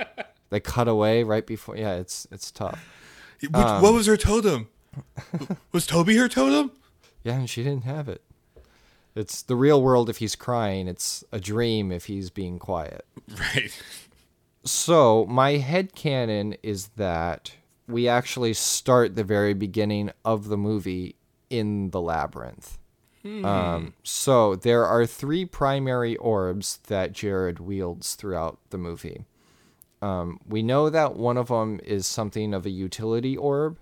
[0.49, 1.75] they cut away right before.
[1.75, 2.79] Yeah, it's it's tough.
[3.41, 4.69] Which, what was her totem?
[5.71, 6.71] was Toby her totem?
[7.23, 8.21] Yeah, and she didn't have it.
[9.17, 10.87] It's the real world if he's crying.
[10.87, 13.05] It's a dream if he's being quiet.
[13.37, 13.81] Right.
[14.63, 17.53] So my head canon is that
[17.87, 21.15] we actually start the very beginning of the movie
[21.49, 22.77] in the labyrinth.
[23.25, 29.25] Um, so there are three primary orbs that Jareth wields throughout the movie.
[30.01, 33.79] Um, we know that one of them is something of a utility orb.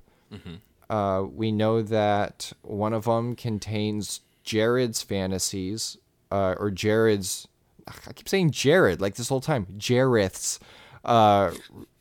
[0.89, 5.97] Uh, we know that one of them contains Jared's fantasies,
[6.31, 7.47] uh, or Jared's.
[7.87, 9.67] I keep saying Jared like this whole time.
[9.77, 10.59] Jareth's
[11.03, 11.51] uh,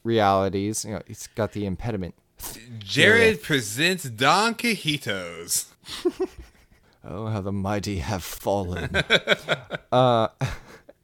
[0.03, 0.85] realities.
[0.85, 2.15] You know, he's got the impediment.
[2.79, 5.67] Jared presents Don Cajitos.
[7.07, 8.97] Oh, how the mighty have fallen.
[9.93, 10.29] uh,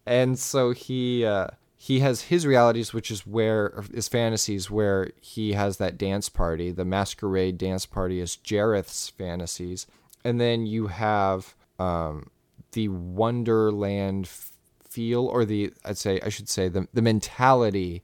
[0.07, 5.53] and so he uh, he has his realities, which is where his fantasies, where he
[5.53, 6.71] has that dance party.
[6.71, 9.87] The masquerade dance party is Jareth's fantasies,
[10.25, 12.31] and then you have um,
[12.73, 18.03] the Wonderland feel, or the I'd say I should say the the mentality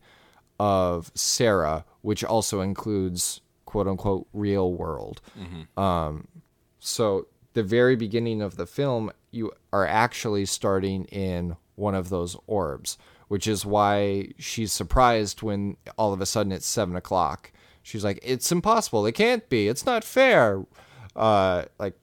[0.59, 5.21] of Sarah, which also includes quote unquote real world.
[5.77, 6.29] Um,
[6.79, 12.37] so the very beginning of the film, you are actually starting in one of those
[12.47, 12.97] orbs,
[13.29, 17.53] which is why she's surprised when all of a sudden it's seven o'clock.
[17.83, 19.05] She's like, "It's impossible.
[19.07, 19.69] It can't be.
[19.69, 20.65] It's not fair."
[21.15, 21.99] Uh, like,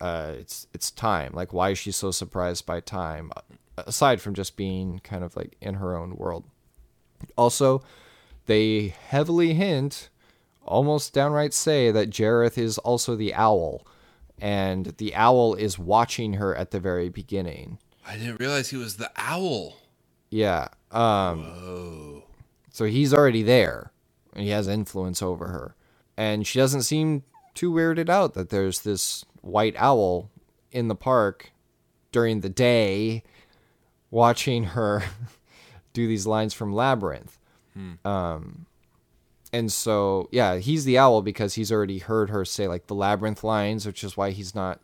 [0.00, 1.32] uh, it's it's time.
[1.34, 3.32] Like, why is she so surprised by time?
[3.78, 6.44] Aside from just being kind of like in her own world.
[7.36, 7.82] Also,
[8.46, 10.10] they heavily hint,
[10.64, 13.86] almost downright say, that Jareth is also the owl,
[14.40, 17.78] and the owl is watching her at the very beginning.
[18.06, 19.76] I didn't realize he was the owl.
[20.30, 20.68] Yeah.
[20.92, 22.22] Um, Oh.
[22.70, 23.92] so he's already there,
[24.34, 25.74] and he has influence over her.
[26.16, 30.30] And she doesn't seem too weirded out that there's this white owl
[30.72, 31.52] in the park
[32.12, 33.22] during the day
[34.10, 35.02] watching her
[35.92, 37.38] do these lines from Labyrinth.
[38.04, 38.66] Um,
[39.52, 43.44] and so, yeah, he's the owl because he's already heard her say like the Labyrinth
[43.44, 44.80] lines, which is why he's not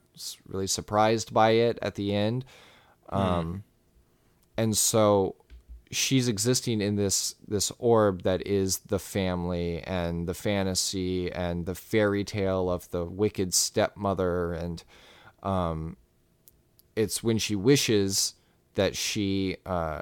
[0.46, 2.44] really surprised by it at the end.
[3.08, 3.64] Um,
[4.56, 5.34] and so
[5.92, 11.74] she's existing in this this orb that is the family and the fantasy and the
[11.74, 14.54] fairy tale of the wicked stepmother.
[14.54, 14.82] And
[15.42, 15.96] um
[16.96, 18.34] it's when she wishes
[18.74, 20.00] that she uh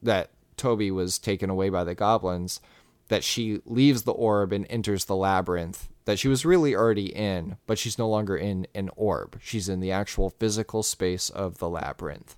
[0.00, 2.60] that Toby was taken away by the goblins
[3.08, 7.56] that she leaves the orb and enters the labyrinth that she was really already in
[7.66, 9.40] but she's no longer in an orb.
[9.42, 12.36] She's in the actual physical space of the labyrinth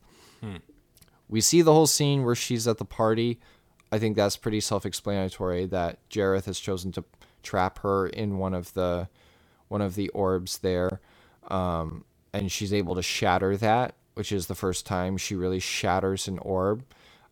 [1.28, 3.40] we see the whole scene where she's at the party.
[3.90, 7.04] I think that's pretty self-explanatory that Jareth has chosen to
[7.42, 9.08] trap her in one of the
[9.68, 11.00] one of the orbs there,
[11.48, 16.28] um, and she's able to shatter that, which is the first time she really shatters
[16.28, 16.84] an orb.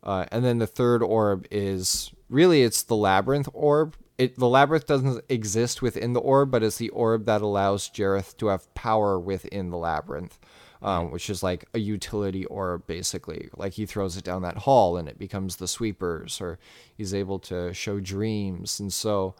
[0.03, 3.95] Uh, and then the third orb is really it's the labyrinth orb.
[4.17, 8.37] It the labyrinth doesn't exist within the orb, but it's the orb that allows Jareth
[8.37, 10.39] to have power within the labyrinth
[10.83, 13.49] um, which is like a utility orb, basically.
[13.55, 16.59] Like he throws it down that hall and it becomes the sweepers, or
[16.95, 18.79] he's able to show dreams.
[18.79, 19.35] And so,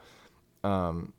[0.63, 1.13] um,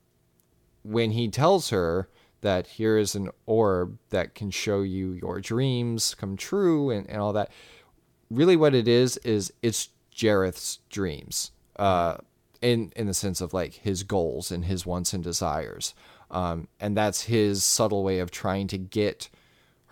[0.83, 2.09] when he tells her
[2.41, 7.21] that here is an orb that can show you your dreams come true and, and
[7.21, 7.51] all that,
[8.29, 11.51] really what it is is it's Jareth's dreams.
[11.75, 12.17] Uh,
[12.61, 15.93] in in the sense of like his goals and his wants and desires.
[16.31, 19.29] Um, and that's his subtle way of trying to get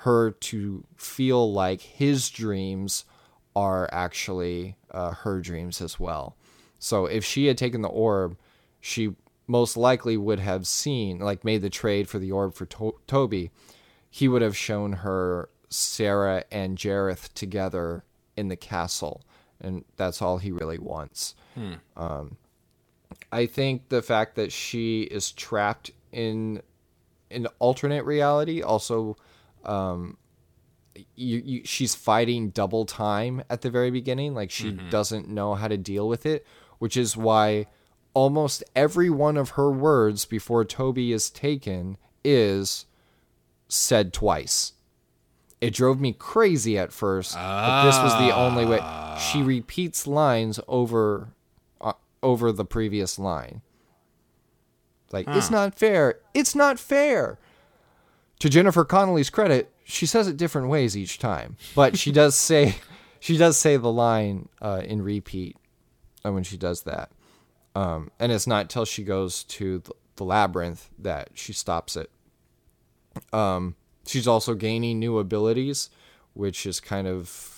[0.03, 3.05] her to feel like his dreams
[3.55, 6.35] are actually uh, her dreams as well.
[6.79, 8.37] So if she had taken the orb,
[8.81, 9.15] she
[9.47, 13.51] most likely would have seen, like, made the trade for the orb for to- Toby.
[14.09, 18.03] He would have shown her Sarah and Jareth together
[18.35, 19.21] in the castle,
[19.61, 21.35] and that's all he really wants.
[21.95, 22.37] Um,
[23.31, 26.61] I think the fact that she is trapped in
[27.31, 29.17] an alternate reality also
[29.65, 30.17] um
[31.15, 34.33] you, you she's fighting double time at the very beginning.
[34.33, 36.45] Like she doesn't know how to deal with it
[36.79, 37.65] which is why
[38.13, 42.85] almost every one of her words before Toby is taken is
[43.69, 44.73] said twice.
[45.61, 48.79] It drove me crazy at first but this was the only way.
[49.17, 51.29] She repeats lines over
[51.79, 53.61] uh, over the previous line.
[55.13, 56.19] Like it's not fair.
[56.33, 57.39] It's not fair
[58.39, 62.75] to Jennifer Connelly's credit, she says it different ways each time, but she does say
[63.19, 65.57] she does say the line uh, in repeat
[66.25, 67.11] uh, when she does that.
[67.75, 72.11] Um, and it's not till she goes to the, the labyrinth that she stops it.
[73.31, 73.75] Um,
[74.05, 75.89] she's also gaining new abilities,
[76.33, 77.53] which is kind of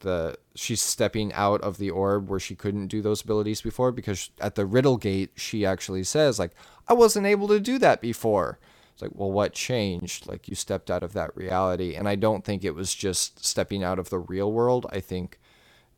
[0.00, 4.28] the she's stepping out of the orb where she couldn't do those abilities before because
[4.38, 6.50] at the riddle gate she actually says like
[6.86, 8.58] I wasn't able to do that before.
[8.94, 10.28] It's like, well, what changed?
[10.28, 13.82] Like you stepped out of that reality, and I don't think it was just stepping
[13.82, 14.86] out of the real world.
[14.90, 15.38] I think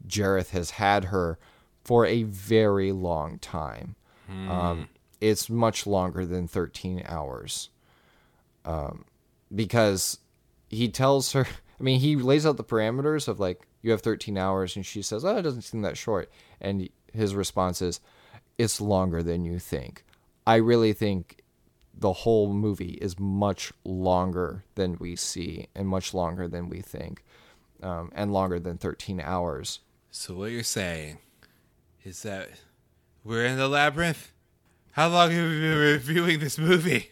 [0.08, 1.38] Jareth has had her
[1.84, 3.96] for a very long time.
[4.50, 4.88] Um,
[5.20, 7.68] it's much longer than 13 hours.
[8.64, 9.04] Um,
[9.54, 10.18] because
[10.68, 11.46] he tells her,
[11.80, 15.02] I mean, he lays out the parameters of like, you have 13 hours, and she
[15.02, 16.30] says, oh, it doesn't seem that short.
[16.60, 18.00] And his response is,
[18.58, 20.02] it's longer than you think.
[20.46, 21.42] I really think
[21.98, 27.24] the whole movie is much longer than we see and much longer than we think,
[27.82, 29.80] um, and longer than 13 hours.
[30.10, 31.18] So what you're saying
[32.04, 32.50] is that
[33.24, 34.32] we're in the labyrinth?
[34.92, 37.10] How long have we been reviewing this movie?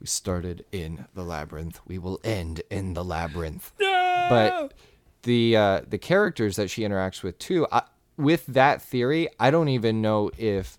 [0.00, 1.80] We started in the labyrinth.
[1.86, 3.72] We will end in the labyrinth.
[3.80, 4.26] No!
[4.30, 4.74] But
[5.22, 7.82] the uh, the characters that she interacts with too, I,
[8.16, 10.78] with that theory, I don't even know if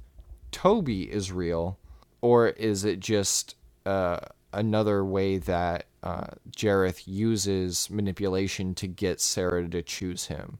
[0.51, 1.77] Toby is real
[2.21, 3.55] or is it just
[3.85, 4.19] uh,
[4.53, 10.59] another way that uh, Jareth uses manipulation to get Sarah to choose him.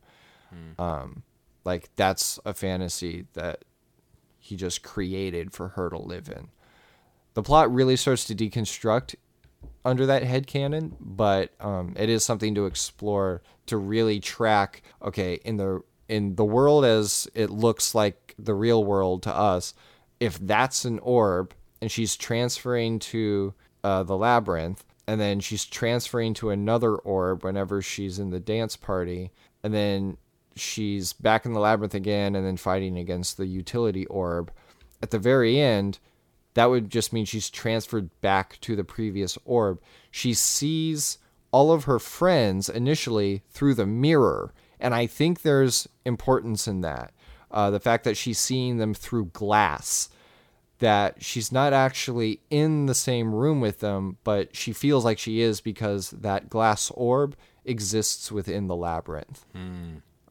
[0.80, 1.24] Um,
[1.64, 3.64] like that's a fantasy that
[4.40, 6.50] he just created for her to live in.
[7.36, 9.16] The plot really starts to deconstruct
[9.86, 14.82] under that head canon, but um, it is something to explore to really track.
[15.04, 19.74] Okay, in the in the world as it looks like the real world to us,
[20.20, 23.54] if that's an orb and she's transferring to
[23.84, 28.76] uh, the labyrinth, and then she's transferring to another orb whenever she's in the dance
[28.76, 29.32] party,
[29.64, 30.18] and then
[30.56, 34.52] she's back in the labyrinth again, and then fighting against the utility orb.
[35.02, 36.00] At the very end,
[36.54, 39.80] that would just mean she's transferred back to the previous orb.
[40.12, 41.18] She sees
[41.52, 47.14] all of her friends initially through the mirror, and I think there's importance in that.
[47.52, 50.10] Uh, the fact that she's seeing them through glass,
[50.80, 55.42] that she's not actually in the same room with them, but she feels like she
[55.42, 57.36] is because that glass orb
[57.66, 59.46] exists within the labyrinth.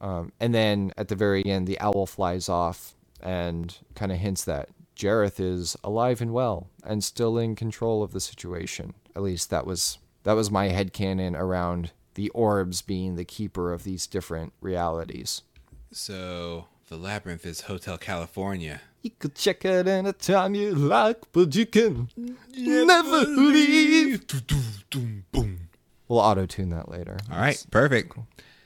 [0.01, 4.45] Um, and then at the very end, the owl flies off and kind of hints
[4.45, 8.93] that Jareth is alive and well and still in control of the situation.
[9.15, 13.83] At least that was that was my headcanon around the orbs being the keeper of
[13.83, 15.41] these different realities.
[15.91, 18.81] So the labyrinth is Hotel California.
[19.03, 22.09] You could check it anytime you like, but you can
[22.57, 24.25] never leave.
[25.31, 25.69] Boom.
[26.07, 27.17] We'll auto tune that later.
[27.31, 28.17] All right, perfect.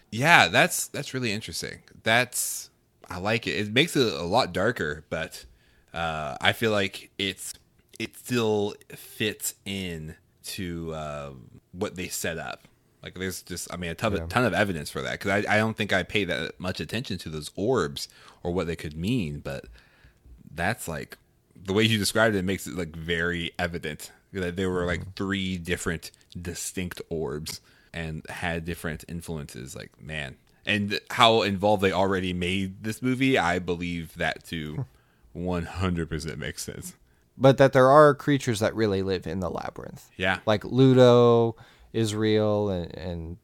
[0.09, 1.79] Yeah, that's that's really interesting.
[2.03, 2.69] That's
[3.09, 3.57] I like it.
[3.57, 5.43] It makes it a lot darker, but
[5.93, 7.53] uh, I feel like it's
[7.99, 12.67] it still fits in to um, what they set up.
[13.03, 14.23] Like there's just I mean a ton, Yeah.
[14.23, 16.79] of, ton of evidence for that because I, I don't think I paid that much
[16.79, 18.07] attention to those orbs
[18.43, 19.65] or what they could mean, but
[20.55, 21.17] that's like
[21.55, 25.09] the way you described it makes it like very evident that there were like mm-hmm.
[25.15, 27.61] three different distinct orbs
[27.93, 30.35] and had different influences like man
[30.65, 34.85] and how involved they already made this movie i believe that to
[35.37, 36.93] 100% makes sense
[37.37, 40.09] But that there are creatures that really live in the labyrinth.
[40.17, 41.55] yeah like Ludo
[41.93, 43.37] is real and, and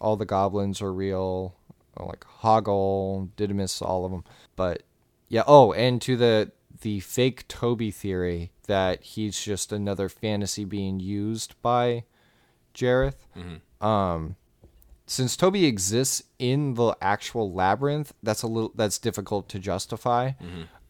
[0.00, 1.54] all the goblins are real
[1.98, 4.24] like Hoggle, Didymus, all of them.
[4.54, 4.82] But
[5.28, 6.52] yeah, oh, and to the
[6.82, 12.04] the fake Toby theory that he's just another fantasy being used by
[12.74, 13.26] Jareth.
[13.80, 14.36] Um
[15.08, 20.32] since Toby exists in the actual labyrinth, that's a little that's difficult to justify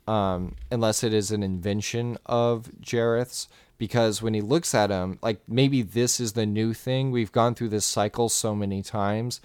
[0.09, 3.47] um, unless it is an invention of Jareth's.
[3.79, 7.11] Because when he looks at him, like maybe this is the new thing.
[7.11, 9.41] We've gone through this cycle so many times.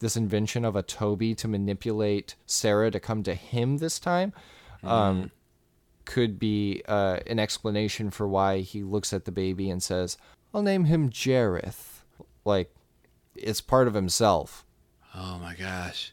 [0.00, 4.32] This invention of a Toby to manipulate Sarah to come to him this time
[4.82, 5.30] um,
[6.04, 10.16] could be uh, an explanation for why he looks at the baby and says,
[10.54, 12.02] I'll name him Jareth.
[12.44, 12.74] Like,
[13.34, 14.64] it's part of himself.
[15.14, 16.12] oh my gosh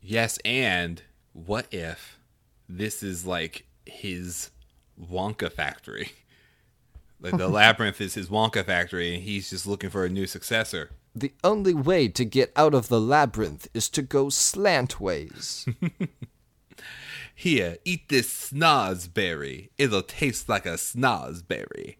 [0.00, 2.18] yes and what if
[2.68, 4.50] this is like his
[5.00, 6.10] wonka factory
[7.20, 10.90] like the labyrinth is his wonka factory and he's just looking for a new successor
[11.14, 15.66] The only way to get out of the labyrinth is to go slantways.
[17.34, 19.68] Here, eat this snozberry.
[19.78, 21.96] It'll taste like a snozberry.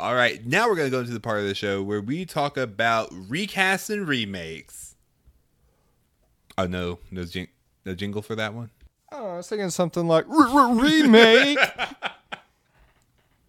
[0.00, 2.24] All right, now we're going to go into the part of the show where we
[2.24, 4.96] talk about recasts and remakes.
[6.56, 7.48] Oh, no, no, jing-
[7.86, 8.70] no jingle for that one?
[9.12, 11.58] oh, I was thinking something like remake.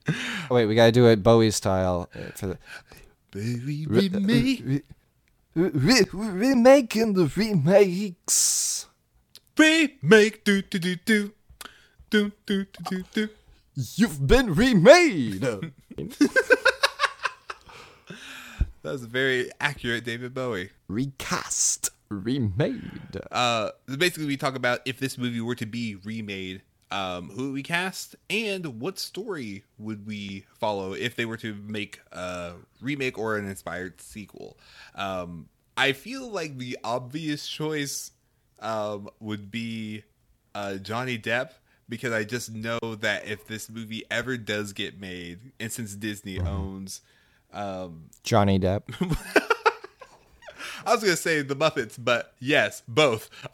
[0.49, 2.57] oh, wait, we gotta do it Bowie style uh, for the
[3.31, 4.63] Baby, remake.
[4.65, 8.87] re- re- remaking the remakes.
[9.57, 10.43] Remake.
[10.43, 11.31] Do, do, do, do.
[12.09, 13.29] Do, do, do, do, do.
[13.95, 15.45] You've been remade.
[18.81, 20.69] That was very accurate, David Bowie.
[20.87, 22.81] Recast, remade.
[23.29, 26.61] Uh, basically, we talk about if this movie were to be remade,
[26.91, 31.99] um, who we cast, and what story would we follow if they were to make
[32.11, 34.57] a remake or an inspired sequel.
[34.95, 38.11] Um, I feel like the obvious choice
[38.59, 40.03] um, would be
[40.53, 41.51] uh, Johnny Depp
[41.87, 46.39] because I just know that if this movie ever does get made, and since Disney
[46.39, 47.01] owns
[47.53, 48.83] um, Johnny Depp.
[50.85, 53.29] I was gonna say the Muppets, but yes, both.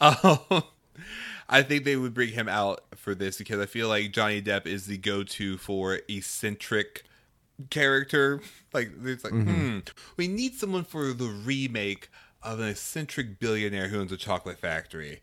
[1.48, 4.66] I think they would bring him out for this because I feel like Johnny Depp
[4.66, 7.04] is the go-to for eccentric
[7.70, 8.40] character.
[8.72, 9.78] Like it's like, hmm,
[10.16, 12.08] we need someone for the remake
[12.42, 15.20] of an eccentric billionaire who owns a chocolate factory.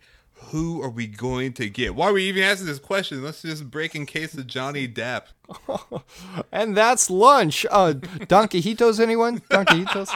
[0.48, 1.96] Who are we going to get?
[1.96, 3.24] Why are we even asking this question?
[3.24, 5.28] Let's just break in case of Johnny Depp.
[6.52, 7.66] and that's lunch.
[7.72, 9.40] Uh, Donkeyitos, anyone?
[9.42, 10.14] Donkeyitos?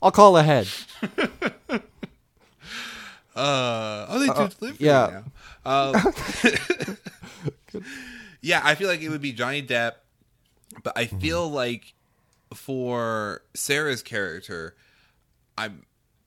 [0.00, 0.68] I'll call ahead.
[3.36, 5.06] Uh, oh, they do delivery yeah.
[5.06, 5.24] now.
[5.64, 6.08] Um,
[8.40, 9.92] yeah, I feel like it would be Johnny Depp,
[10.82, 11.20] but I Mm-hmm.
[11.20, 11.94] feel like
[12.54, 14.76] for Sarah's character,
[15.58, 15.84] I'm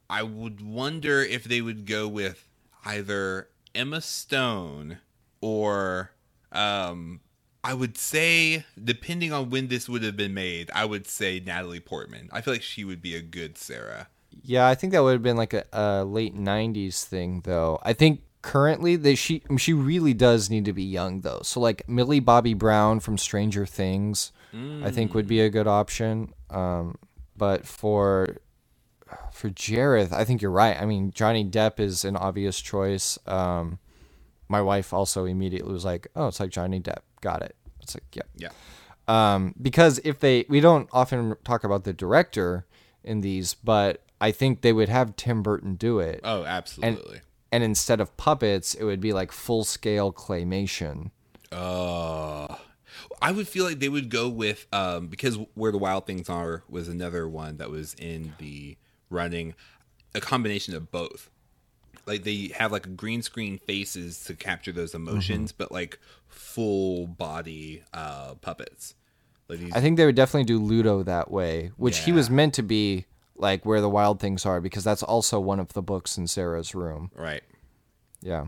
[0.09, 2.47] I would wonder if they would go with
[2.85, 4.99] either Emma Stone
[5.41, 6.11] or
[6.51, 7.21] um
[7.63, 11.79] I would say depending on when this would have been made, I would say Natalie
[11.81, 12.29] Portman.
[12.31, 14.09] I feel like she would be a good Sarah.
[14.43, 17.79] Yeah, I think that would have been like a, a late '90s thing, though.
[17.83, 21.41] I think currently they she she really does need to be young, though.
[21.43, 24.31] So like Millie Bobby Brown from Stranger Things,
[24.83, 26.33] I think would be a good option.
[26.49, 26.97] Um,
[27.37, 28.37] but for
[29.31, 30.79] for Jareth, I think you're right.
[30.79, 33.17] I mean, Johnny Depp is an obvious choice.
[33.27, 33.79] Um,
[34.47, 37.55] my wife also immediately was like, "Oh, it's like Johnny Depp." Got it.
[37.81, 38.27] It's like, yep.
[38.35, 38.49] Yeah.
[39.07, 42.67] Um, because if they, we don't often talk about the director
[43.03, 47.21] in these, but I think they would have Tim Burton do it, Oh, absolutely.
[47.51, 51.11] and instead of puppets, it would be like full scale claymation.
[51.51, 52.55] Uh,
[53.21, 56.63] I would feel like they would go with um because where the wild things are
[56.69, 58.77] was another one that was in the
[59.09, 59.55] running,
[60.13, 61.29] a combination of both.
[62.05, 67.83] Like they have like green screen faces to capture those emotions, but like full body
[67.93, 68.95] uh puppets.
[69.47, 72.53] Like these, I think they would definitely do Ludo that way, which he was meant
[72.55, 73.05] to be
[73.39, 76.75] like where the wild things are, because that's also one of the books in Sarah's
[76.75, 77.09] room.
[77.15, 77.41] right.
[78.21, 78.47] Yeah.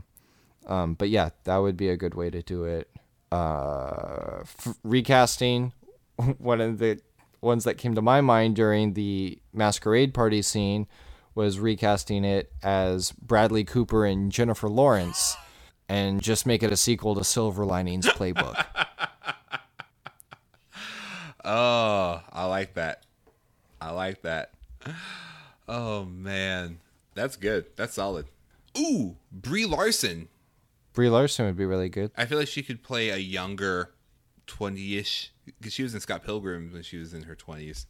[0.68, 2.88] Um, but yeah, that would be a good way to do it.
[3.32, 5.72] Uh, f- recasting
[6.38, 7.00] one of the
[7.39, 10.86] ones that came to my mind during the masquerade party scene
[11.34, 15.36] was recasting it as Bradley Cooper and Jennifer Lawrence
[15.89, 18.64] and just make it a sequel to Silver Linings Playbook.
[21.44, 23.04] Oh, I like that.
[23.82, 24.52] I like that.
[25.68, 26.80] Oh man,
[27.14, 27.66] that's good.
[27.76, 28.26] That's solid.
[28.78, 30.28] Ooh, Brie Larson.
[30.94, 32.12] Brie Larson would be really good.
[32.18, 33.94] I feel like she could play a younger,
[34.48, 37.86] twenty-ish because she was in Scott Pilgrim when she was in her twenties.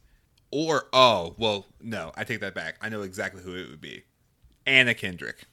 [0.50, 2.76] Or oh well, no, I take that back.
[2.80, 4.04] I know exactly who it would be.
[4.66, 5.44] Anna Kendrick.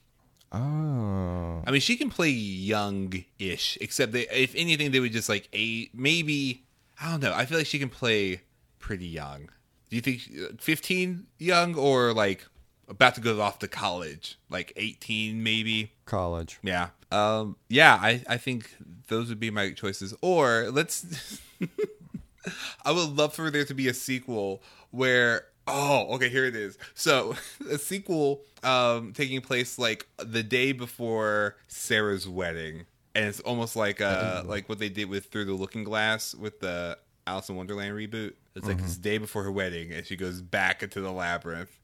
[0.52, 1.64] Oh.
[1.66, 5.90] I mean, she can play young-ish, except they, if anything, they would just like a
[5.94, 6.64] maybe.
[7.02, 7.34] I don't know.
[7.34, 8.42] I feel like she can play
[8.80, 9.50] pretty young.
[9.90, 12.46] Do you think uh, fifteen young or like
[12.88, 15.94] about to go off to college, like eighteen maybe?
[16.06, 16.60] College.
[16.64, 16.90] Yeah.
[17.12, 18.76] Um yeah, I I think
[19.08, 20.14] those would be my choices.
[20.22, 21.40] Or let's
[22.86, 24.62] I would love for there to be a sequel
[24.92, 26.78] where oh, okay, here it is.
[26.96, 27.36] So,
[27.70, 32.86] a sequel um taking place like the day before Sarah's wedding.
[33.16, 36.60] And it's almost like uh like what they did with Through the Looking Glass with
[36.60, 36.98] the
[37.30, 38.34] Alice in Wonderland reboot.
[38.56, 41.80] It's like this day before her wedding and she goes back into the labyrinth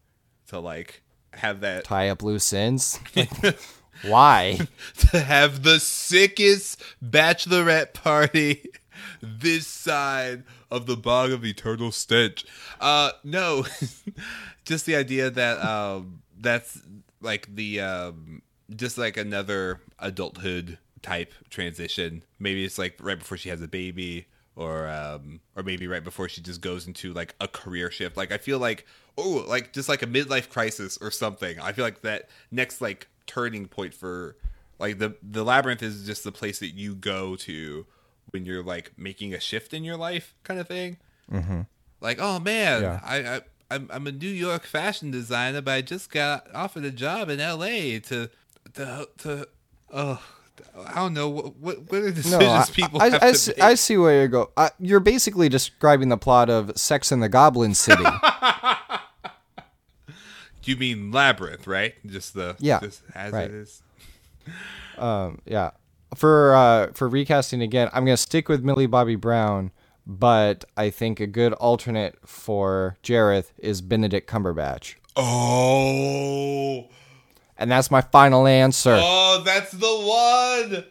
[0.48, 3.00] to like have that Tie up loose ends.
[4.04, 4.60] Why?
[5.12, 8.66] to have the sickest bachelorette party
[9.22, 12.44] this side of the bog of eternal stench.
[12.82, 13.68] Uh no.
[14.66, 16.82] just the idea that um that's
[17.22, 18.42] like the um
[18.76, 22.24] just like another adulthood type transition.
[22.40, 24.26] Maybe it's like right before she has a baby
[24.56, 28.18] or um or maybe right before she just goes into like a career shift.
[28.18, 28.86] Like I feel like
[29.18, 31.60] oh, like just like a midlife crisis or something.
[31.60, 34.38] I feel like that next like turning point for
[34.80, 37.86] like the the labyrinth is just the place that you go to
[38.32, 40.98] when you're like making a shift in your life kind of thing.
[41.32, 41.62] Mm-hmm.
[42.02, 43.00] Like, oh man, Yeah.
[43.04, 43.42] I, I
[43.72, 47.40] I'm I'm a New York fashion designer, but I just got offered a job in
[47.40, 48.00] L.A.
[48.00, 48.30] to
[48.74, 49.48] to to
[49.92, 50.22] oh.
[50.88, 53.38] I don't know what what, what are decisions No, I, people I, have I to
[53.38, 53.62] see, make.
[53.62, 54.52] I see where you go.
[54.58, 58.04] Uh, you're basically describing the plot of Sex in the Goblin City.
[60.64, 61.94] You mean Labyrinth, right?
[62.08, 63.46] Just the Yeah, just as right.
[63.46, 63.84] it is.
[64.98, 65.72] Yeah.
[66.16, 69.72] For uh, for recasting again, I'm gonna stick with Millie Bobby Brown,
[70.08, 76.88] but I think a good alternate for Jareth is Benedict Cumberbatch, Oh,
[77.58, 78.98] and that's my final answer.
[79.00, 80.86] oh, that's the one.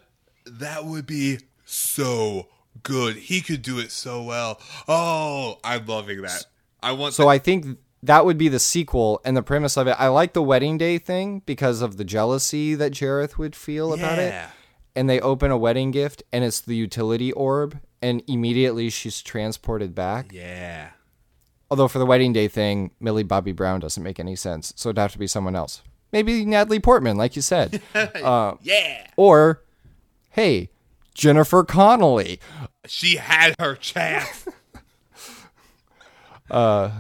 [0.46, 2.48] That would be so
[2.82, 3.16] good.
[3.16, 4.60] He could do it so well.
[4.88, 6.46] Oh, I'm loving that.
[6.82, 7.14] I want.
[7.14, 9.96] So I think that would be the sequel and the premise of it.
[9.98, 14.18] I like the wedding day thing because of the jealousy that Jareth would feel about
[14.18, 14.32] it.
[14.32, 14.50] Yeah.
[14.94, 19.94] And they open a wedding gift and it's the utility orb and immediately she's transported
[19.94, 20.30] back.
[20.32, 20.90] yeah.
[21.70, 24.74] Although for the wedding day thing, Millie Bobby Brown doesn't make any sense.
[24.76, 25.82] So it'd have to be someone else.
[26.14, 27.82] Maybe Natalie Portman, like you said.
[28.62, 29.06] Yeah.
[29.16, 29.64] or,
[30.30, 30.70] hey,
[31.12, 32.38] Jennifer Connelly.
[32.86, 34.46] She had her chance.
[36.50, 36.90] uh.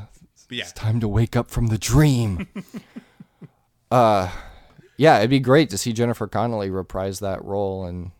[0.50, 0.62] Yeah.
[0.64, 2.46] It's time to wake up from the dream.
[3.90, 4.30] uh,
[4.96, 8.10] yeah, it'd be great to see Jennifer Connelly reprise that role and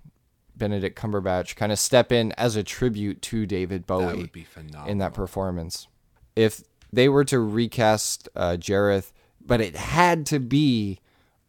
[0.57, 4.43] Benedict Cumberbatch kind of step in as a tribute to David Bowie That would be
[4.45, 4.89] phenomenal.
[4.89, 5.87] in that performance.
[6.35, 9.13] If they were to recast uh, Jareth,
[9.45, 11.01] but it had to be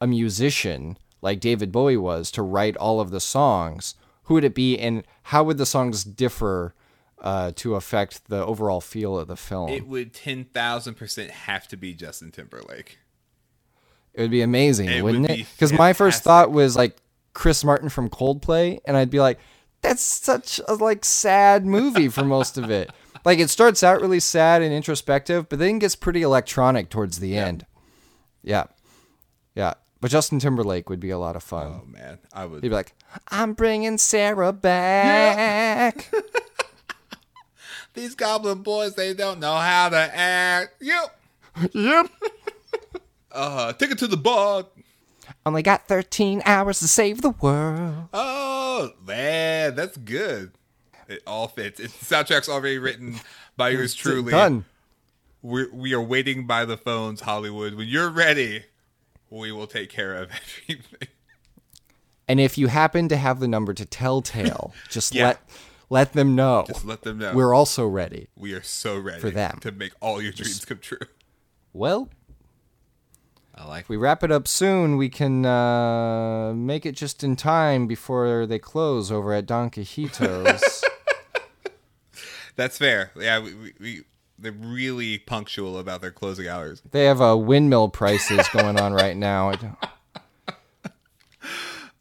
[0.02, 4.54] a musician like David Bowie was to write all of the songs, who would it
[4.54, 6.76] be, and how would the songs differ
[7.20, 9.70] uh, to affect the overall feel of the film?
[9.70, 13.00] It would ten thousand percent have to be Justin Timberlake.
[14.14, 15.48] It would be amazing, It wouldn't would it?
[15.54, 16.98] Because my first thought was like
[17.34, 19.40] Chris Martin from Coldplay, and I'd be like,
[19.82, 22.92] "That's such a like sad movie for most of it."
[23.26, 27.36] Like it starts out really sad and introspective, but then gets pretty electronic towards the
[27.36, 27.66] end.
[28.46, 28.66] Yeah,
[29.56, 29.74] yeah.
[30.00, 31.82] But Justin Timberlake would be a lot of fun.
[31.82, 32.62] Oh man, I would.
[32.62, 32.94] He'd be like,
[33.30, 36.14] "I'm bringing Sarah back."
[37.96, 40.76] These goblin boys, they don't know how to act.
[40.82, 41.20] Yep.
[41.74, 42.08] yep.
[43.32, 44.68] Uh, take it to the bog.
[45.46, 48.08] Only got 13 hours to save the world.
[48.14, 50.54] Oh man, that's good.
[51.10, 51.82] It all fits.
[51.82, 53.16] It's the soundtrack's already written
[53.58, 54.32] by yours truly.
[54.32, 54.64] Done.
[55.46, 57.76] We're, we are waiting by the phones, Hollywood.
[57.76, 58.64] When you're ready,
[59.30, 60.32] we will take care of
[60.70, 61.08] everything.
[62.28, 65.28] And if you happen to have the number to Telltale, just Yeah.
[65.28, 65.40] let
[65.92, 66.64] let them know.
[66.68, 67.36] Just let them know.
[67.36, 68.28] We're also ready.
[68.36, 69.60] we are so ready For them.
[69.62, 70.98] to make all your dreams come true.
[71.74, 72.10] Well,
[73.54, 77.36] I like if we wrap it up soon, we can uh, make it just in
[77.36, 80.84] time before they close over at Don Quixote's.
[82.56, 83.12] That's fair.
[83.16, 84.02] Yeah, we, we, we
[84.38, 86.82] they're really punctual about their closing hours.
[86.92, 89.54] they have uh, windmill prices going on right now.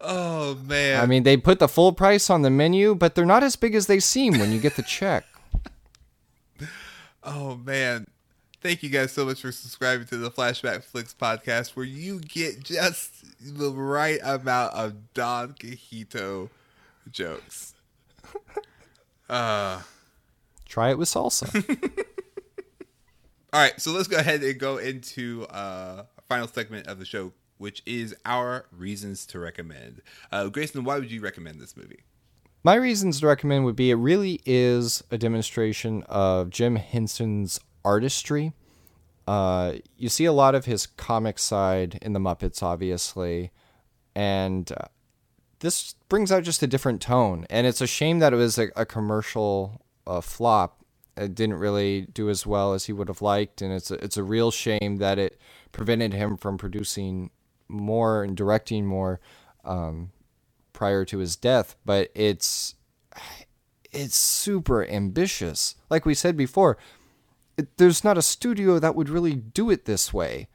[0.07, 1.01] Oh man.
[1.01, 3.75] I mean, they put the full price on the menu, but they're not as big
[3.75, 5.25] as they seem when you get the check.
[7.23, 8.07] Oh man.
[8.61, 12.63] Thank you guys so much for subscribing to the Flashback Flicks podcast where you get
[12.63, 16.51] just the right amount of Don Quixote
[17.11, 17.75] jokes.
[19.27, 19.81] Uh
[20.67, 21.49] try it with salsa.
[23.55, 27.33] All right, so let's go ahead and go into uh, final segment of the show,
[27.57, 30.03] which is our reasons to recommend.
[30.33, 32.01] Uh, Grayson, why would you recommend this movie?
[32.65, 38.55] My reasons to recommend would be it really is a demonstration of Jim Henson's artistry.
[39.29, 43.53] Uh, you see a lot of his comic side in the Muppets, obviously,
[44.17, 44.89] and uh,
[45.61, 47.47] this brings out just a different tone.
[47.49, 50.84] And it's a shame that it was a, a commercial uh, flop.
[51.17, 54.17] It didn't really do as well as he would have liked, and it's a, it's
[54.17, 55.41] a real shame that it
[55.73, 57.31] prevented him from producing
[57.69, 59.21] more and directing more
[59.65, 60.11] um,
[60.73, 61.77] prior to his death.
[61.85, 62.75] But it's
[63.93, 65.77] it's super ambitious.
[65.89, 66.77] Like we said before,
[67.57, 70.49] it, there's not a studio that would really do it this way.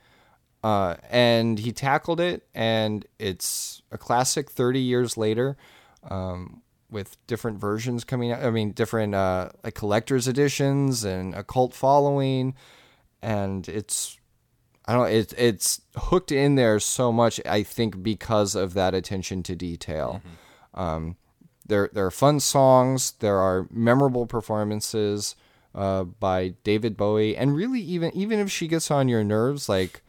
[0.61, 5.55] Uh, and he tackled it, and it's a classic 30 years later
[6.03, 6.61] um,
[6.91, 8.43] with different versions coming out.
[8.43, 12.55] I mean, different uh, like collector's editions and a cult following.
[13.21, 14.17] And it's,
[14.85, 18.93] I don't know, it, it's hooked in there so much, I think, because of that
[18.93, 20.21] attention to detail.
[20.73, 21.17] Um,
[21.65, 23.11] there, there are fun songs.
[23.19, 25.35] There are memorable performances
[25.75, 30.01] uh, by David Bowie, and really, even even if she gets on your nerves, like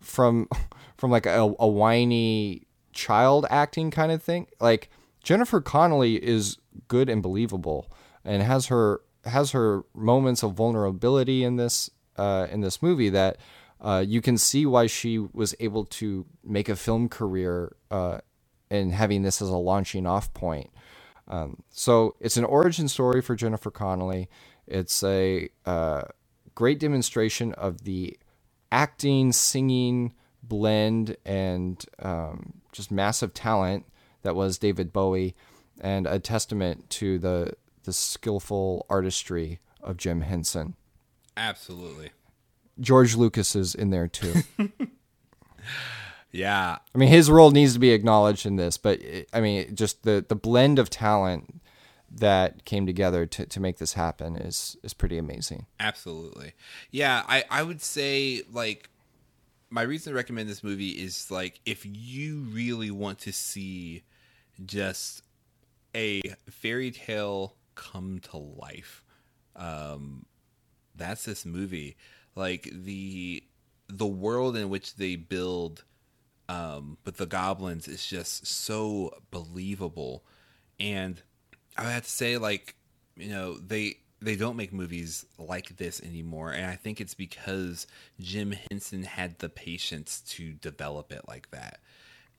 [0.00, 0.48] from
[0.96, 4.90] from like a, a whiny child acting kind of thing, like
[5.28, 6.56] Jennifer Connelly is
[6.88, 7.92] good and believable,
[8.24, 13.36] and has her has her moments of vulnerability in this uh, in this movie that
[13.82, 18.20] uh, you can see why she was able to make a film career uh,
[18.70, 20.70] and having this as a launching off point.
[21.26, 24.30] Um, so it's an origin story for Jennifer Connelly.
[24.66, 26.04] It's a uh,
[26.54, 28.18] great demonstration of the
[28.72, 33.84] acting, singing blend and um, just massive talent
[34.28, 35.34] that was David Bowie,
[35.80, 37.54] and a testament to the
[37.84, 40.76] the skillful artistry of Jim Henson.
[41.34, 42.10] Absolutely.
[42.78, 44.34] George Lucas is in there too.
[46.30, 46.76] yeah.
[46.94, 50.02] I mean, his role needs to be acknowledged in this, but it, I mean, just
[50.02, 51.62] the the blend of talent
[52.10, 55.64] that came together to, to make this happen is is pretty amazing.
[55.80, 56.52] Absolutely.
[56.90, 58.90] Yeah, I, I would say like
[59.70, 64.02] my reason to recommend this movie is like if you really want to see
[64.64, 65.22] just
[65.94, 69.04] a fairy tale come to life,
[69.56, 70.26] um,
[70.94, 71.96] that's this movie.
[72.34, 73.42] Like the
[73.88, 75.84] the world in which they build
[76.48, 80.24] um, with the goblins is just so believable,
[80.78, 81.20] and
[81.76, 82.74] I have to say, like
[83.16, 87.86] you know, they they don't make movies like this anymore, and I think it's because
[88.20, 91.80] Jim Henson had the patience to develop it like that.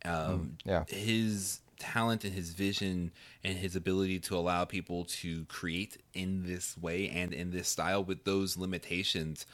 [0.06, 3.12] Um, mm, yeah, his talent and his vision
[3.44, 8.04] and his ability to allow people to create in this way and in this style
[8.04, 9.46] with those limitations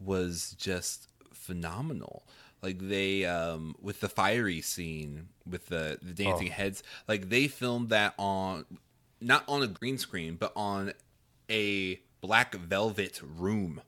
[0.00, 2.24] was just phenomenal
[2.62, 6.52] like they um with the fiery scene with the the dancing oh.
[6.52, 8.64] heads like they filmed that on
[9.20, 10.92] not on a green screen but on
[11.50, 13.80] a black velvet room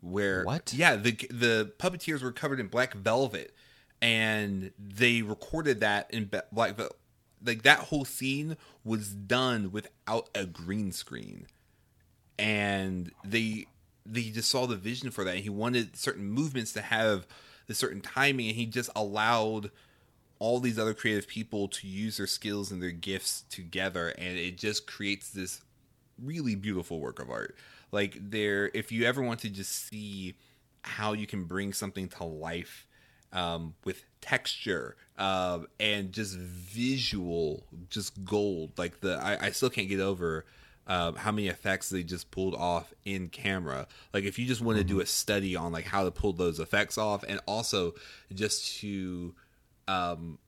[0.00, 3.54] where what yeah the the puppeteers were covered in black velvet
[4.02, 6.96] and they recorded that in black velvet
[7.44, 11.46] like that whole scene was done without a green screen.
[12.38, 13.66] And they
[14.06, 15.34] they just saw the vision for that.
[15.34, 17.26] And he wanted certain movements to have
[17.66, 18.48] the certain timing.
[18.48, 19.70] And he just allowed
[20.38, 24.08] all these other creative people to use their skills and their gifts together.
[24.16, 25.60] And it just creates this
[26.22, 27.56] really beautiful work of art.
[27.92, 30.34] Like there if you ever want to just see
[30.82, 32.86] how you can bring something to life
[33.32, 38.72] um, with texture uh, and just visual, just gold.
[38.76, 40.44] Like the I, I still can't get over
[40.86, 43.86] uh, how many effects they just pulled off in camera.
[44.12, 44.96] Like if you just want to mm-hmm.
[44.96, 47.94] do a study on like how to pull those effects off, and also
[48.34, 49.34] just to
[49.86, 50.38] um,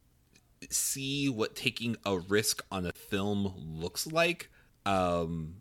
[0.70, 4.50] see what taking a risk on a film looks like,
[4.86, 5.56] um,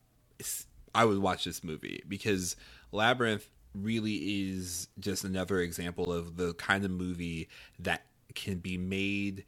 [0.95, 2.55] I would watch this movie because
[2.91, 7.49] Labyrinth really is just another example of the kind of movie
[7.79, 8.05] that
[8.35, 9.45] can be made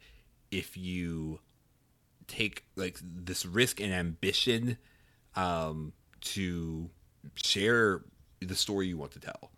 [0.50, 1.40] if you
[2.26, 4.78] take like this risk and ambition
[5.36, 6.88] um, to
[7.34, 8.02] share
[8.40, 9.50] the story you want to tell.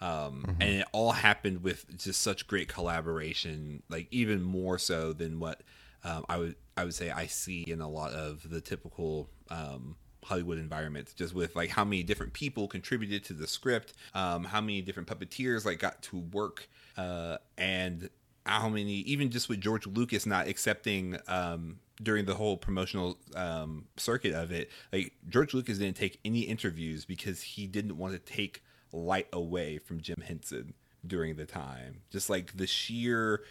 [0.00, 0.62] Um, mm-hmm.
[0.62, 5.62] And it all happened with just such great collaboration, like even more so than what
[6.02, 9.96] um, I would I would say I see in a lot of the typical um,
[10.24, 14.60] Hollywood environment, just with like how many different people contributed to the script, um, how
[14.60, 18.10] many different puppeteers like got to work, uh, and
[18.46, 23.86] how many even just with George Lucas not accepting um, during the whole promotional um,
[23.96, 28.18] circuit of it, like George Lucas didn't take any interviews because he didn't want to
[28.18, 28.62] take
[28.92, 30.74] light away from Jim Henson
[31.06, 32.02] during the time.
[32.10, 33.42] Just like the sheer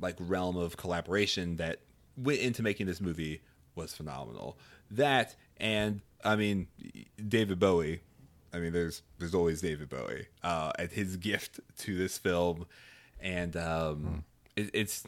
[0.00, 1.80] like realm of collaboration that
[2.16, 3.42] went into making this movie
[3.74, 4.58] was phenomenal.
[4.90, 6.68] That and I mean
[7.28, 8.00] David Bowie.
[8.54, 12.66] I mean, there's there's always David Bowie uh, and his gift to this film,
[13.20, 14.18] and um, hmm.
[14.56, 15.04] it, it's.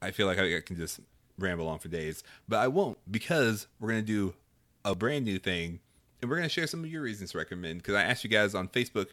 [0.00, 1.00] I feel like I can just
[1.38, 4.34] ramble on for days, but I won't because we're gonna do
[4.84, 5.80] a brand new thing,
[6.20, 7.78] and we're gonna share some of your reasons to recommend.
[7.78, 9.08] Because I asked you guys on Facebook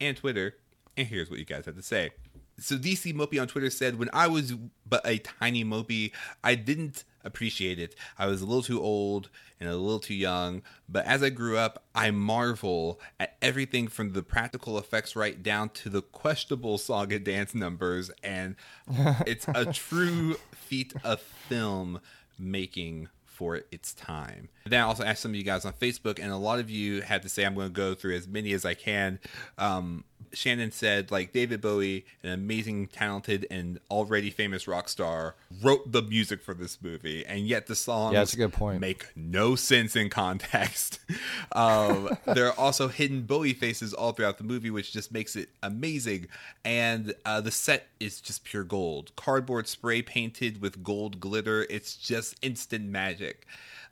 [0.00, 0.56] and Twitter,
[0.96, 2.10] and here's what you guys had to say.
[2.58, 4.54] So DC Mopey on Twitter said, "When I was
[4.88, 7.94] but a tiny Mopey, I didn't appreciate it.
[8.18, 9.28] I was a little too old
[9.60, 14.12] and a little too young, but as I grew up, I marvel at everything from
[14.12, 18.56] the practical effects right down to the questionable saga dance numbers, and
[19.26, 22.00] it's a true feat of film
[22.38, 24.48] making for its time.
[24.64, 27.02] then I also asked some of you guys on Facebook, and a lot of you
[27.02, 29.18] had to say, I'm going to go through as many as I can.
[29.58, 35.92] Um, Shannon said, like David Bowie, an amazing, talented, and already famous rock star, wrote
[35.92, 38.80] the music for this movie, and yet the songs yeah, that's a good point.
[38.80, 41.00] make no sense in context.
[41.52, 45.48] um, there are also hidden Bowie faces all throughout the movie, which just makes it
[45.62, 46.26] amazing.
[46.64, 51.66] And uh, the set is just pure gold, cardboard spray painted with gold glitter.
[51.70, 53.46] It's just instant magic.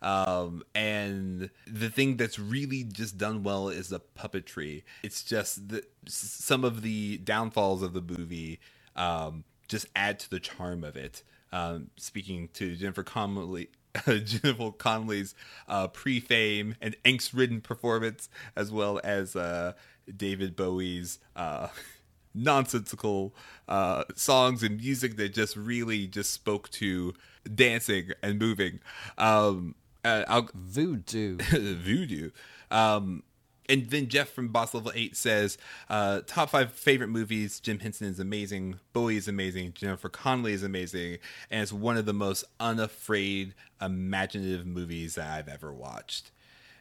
[0.04, 4.82] Um, and the thing that's really just done well is the puppetry.
[5.02, 8.60] It's just that some of the downfalls of the movie
[8.94, 11.22] um, just add to the charm of it.
[11.52, 13.70] Um, speaking to Jennifer Connelly,
[14.06, 15.34] Jennifer Connelly's
[15.68, 19.72] uh, pre-fame and angst-ridden performance, as well as uh,
[20.14, 21.68] David Bowie's uh,
[22.34, 23.34] nonsensical
[23.68, 27.14] uh, songs and music that just really just spoke to
[27.54, 28.80] dancing and moving.
[29.16, 31.36] Um, uh, I'll, Voodoo.
[31.50, 32.30] voodoo.
[32.70, 33.22] Um,
[33.68, 35.56] and then Jeff from Boss Level 8 says,
[35.88, 37.60] uh, top five favorite movies.
[37.60, 38.78] Jim Henson is amazing.
[38.92, 39.72] Bowie is amazing.
[39.74, 41.18] Jennifer Connelly is amazing.
[41.50, 46.30] And it's one of the most unafraid, imaginative movies that I've ever watched.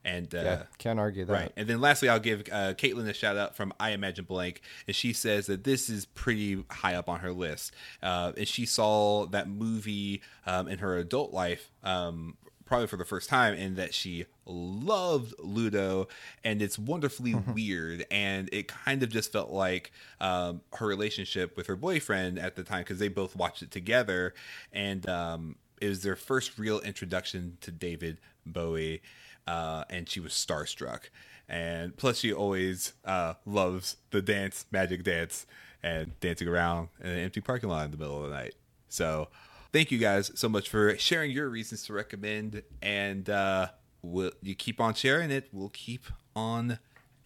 [0.06, 1.32] And uh, yeah, can't argue that.
[1.32, 1.52] Right.
[1.56, 4.62] And then lastly, I'll give uh, Caitlin a shout out from I Imagine Blank.
[4.86, 7.74] And she says that this is pretty high up on her list.
[8.02, 12.36] Uh, and she saw that movie um, in her adult life um,
[12.74, 16.08] probably for the first time and that she loved Ludo
[16.44, 17.54] and it's wonderfully Mm-hmm.
[17.54, 22.56] weird and it kind of just felt like um, her relationship with her boyfriend at
[22.56, 24.34] the time because they both watched it together
[24.72, 29.02] and um, it was their first real introduction to David Bowie
[29.48, 31.10] uh, and she was starstruck
[31.48, 35.46] and plus she always uh, loves the dance magic dance
[35.84, 38.56] and dancing around in an empty parking lot in the middle of the night
[38.90, 39.28] so
[39.74, 43.68] thank you guys so much for sharing your reasons to recommend and uh
[44.02, 46.06] we'll, you keep on sharing it we'll keep
[46.36, 46.80] on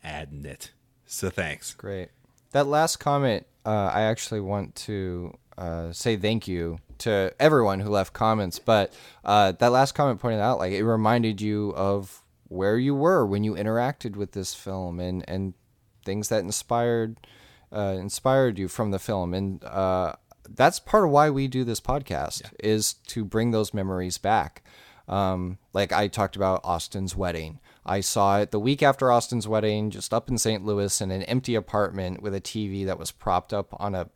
[0.04, 0.72] adding it
[1.06, 2.10] so thanks Great.
[2.52, 7.89] That last comment, uh, I actually want to uh, say thank you to everyone who
[7.89, 8.58] left comments.
[8.58, 8.93] But
[9.26, 13.43] uh, that last comment pointed out, like, it reminded you of where you were when
[13.43, 15.54] you interacted with this film and, and
[16.06, 17.18] things that inspired
[17.70, 19.34] uh, inspired you from the film.
[19.34, 20.14] And uh,
[20.56, 24.64] that's part of why we do this podcast is to bring those memories back.
[25.08, 27.60] Um, like I talked about Austin's wedding.
[27.86, 30.66] I saw it the week after Austin's wedding, just up in St.
[30.66, 34.10] Louis in an empty apartment with a TV that was propped up on a,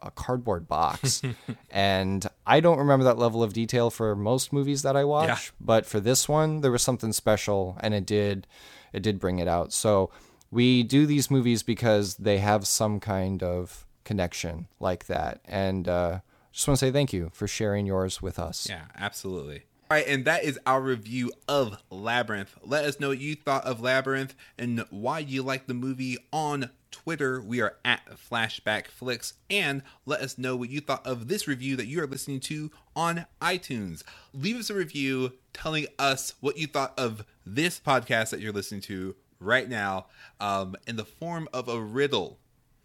[0.00, 1.20] a cardboard box.
[1.70, 5.38] and I don't remember that level of detail for most movies that I watch, Yeah.
[5.60, 8.46] but for this one, there was something special and it did
[8.92, 9.72] it did bring it out.
[9.72, 10.10] So
[10.52, 15.40] we do these movies because they have some kind of connection like that.
[15.44, 16.20] And uh,
[16.52, 18.66] just want to say thank you for sharing yours with us.
[18.68, 23.18] yeah absolutely all right and that is our review of labyrinth let us know what
[23.18, 28.00] you thought of labyrinth and why you like the movie on Twitter, we are at
[28.16, 32.06] Flashback Flicks, and let us know what you thought of this review that you are
[32.06, 34.02] listening to on iTunes.
[34.32, 38.80] Leave us a review telling us what you thought of this podcast that you're listening
[38.80, 40.06] to right now
[40.40, 42.38] um, in the form of a riddle.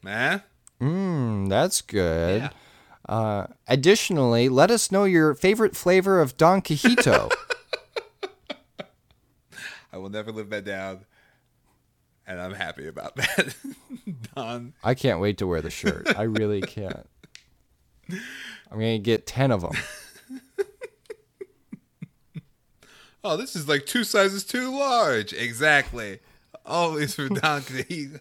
[0.06, 0.40] Eh?
[0.82, 2.42] Mm, that's good.
[2.42, 2.50] Yeah.
[3.08, 7.32] Uh, additionally, let us know your favorite flavor of Don Quijito.
[9.94, 11.06] I will never live that down,
[12.26, 13.56] and I'm happy about that.
[14.36, 14.74] Don.
[14.84, 16.08] I can't wait to wear the shirt.
[16.18, 17.06] I really can't.
[18.10, 19.72] I'm going to get 10 of them.
[23.24, 25.32] Oh, this is like two sizes too large.
[25.32, 26.22] Exactly.
[26.66, 28.20] Always for Don Quixote.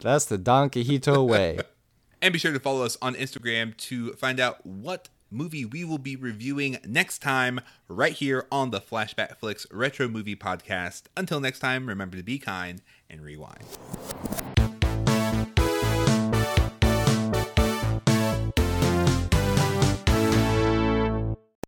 [0.00, 1.60] That's the Don Quijito way.
[2.24, 5.98] And be sure to follow us on Instagram to find out what movie we will
[5.98, 11.02] be reviewing next time, right here on the Flashback Flicks Retro Movie Podcast.
[11.18, 13.64] Until next time, remember to be kind and rewind.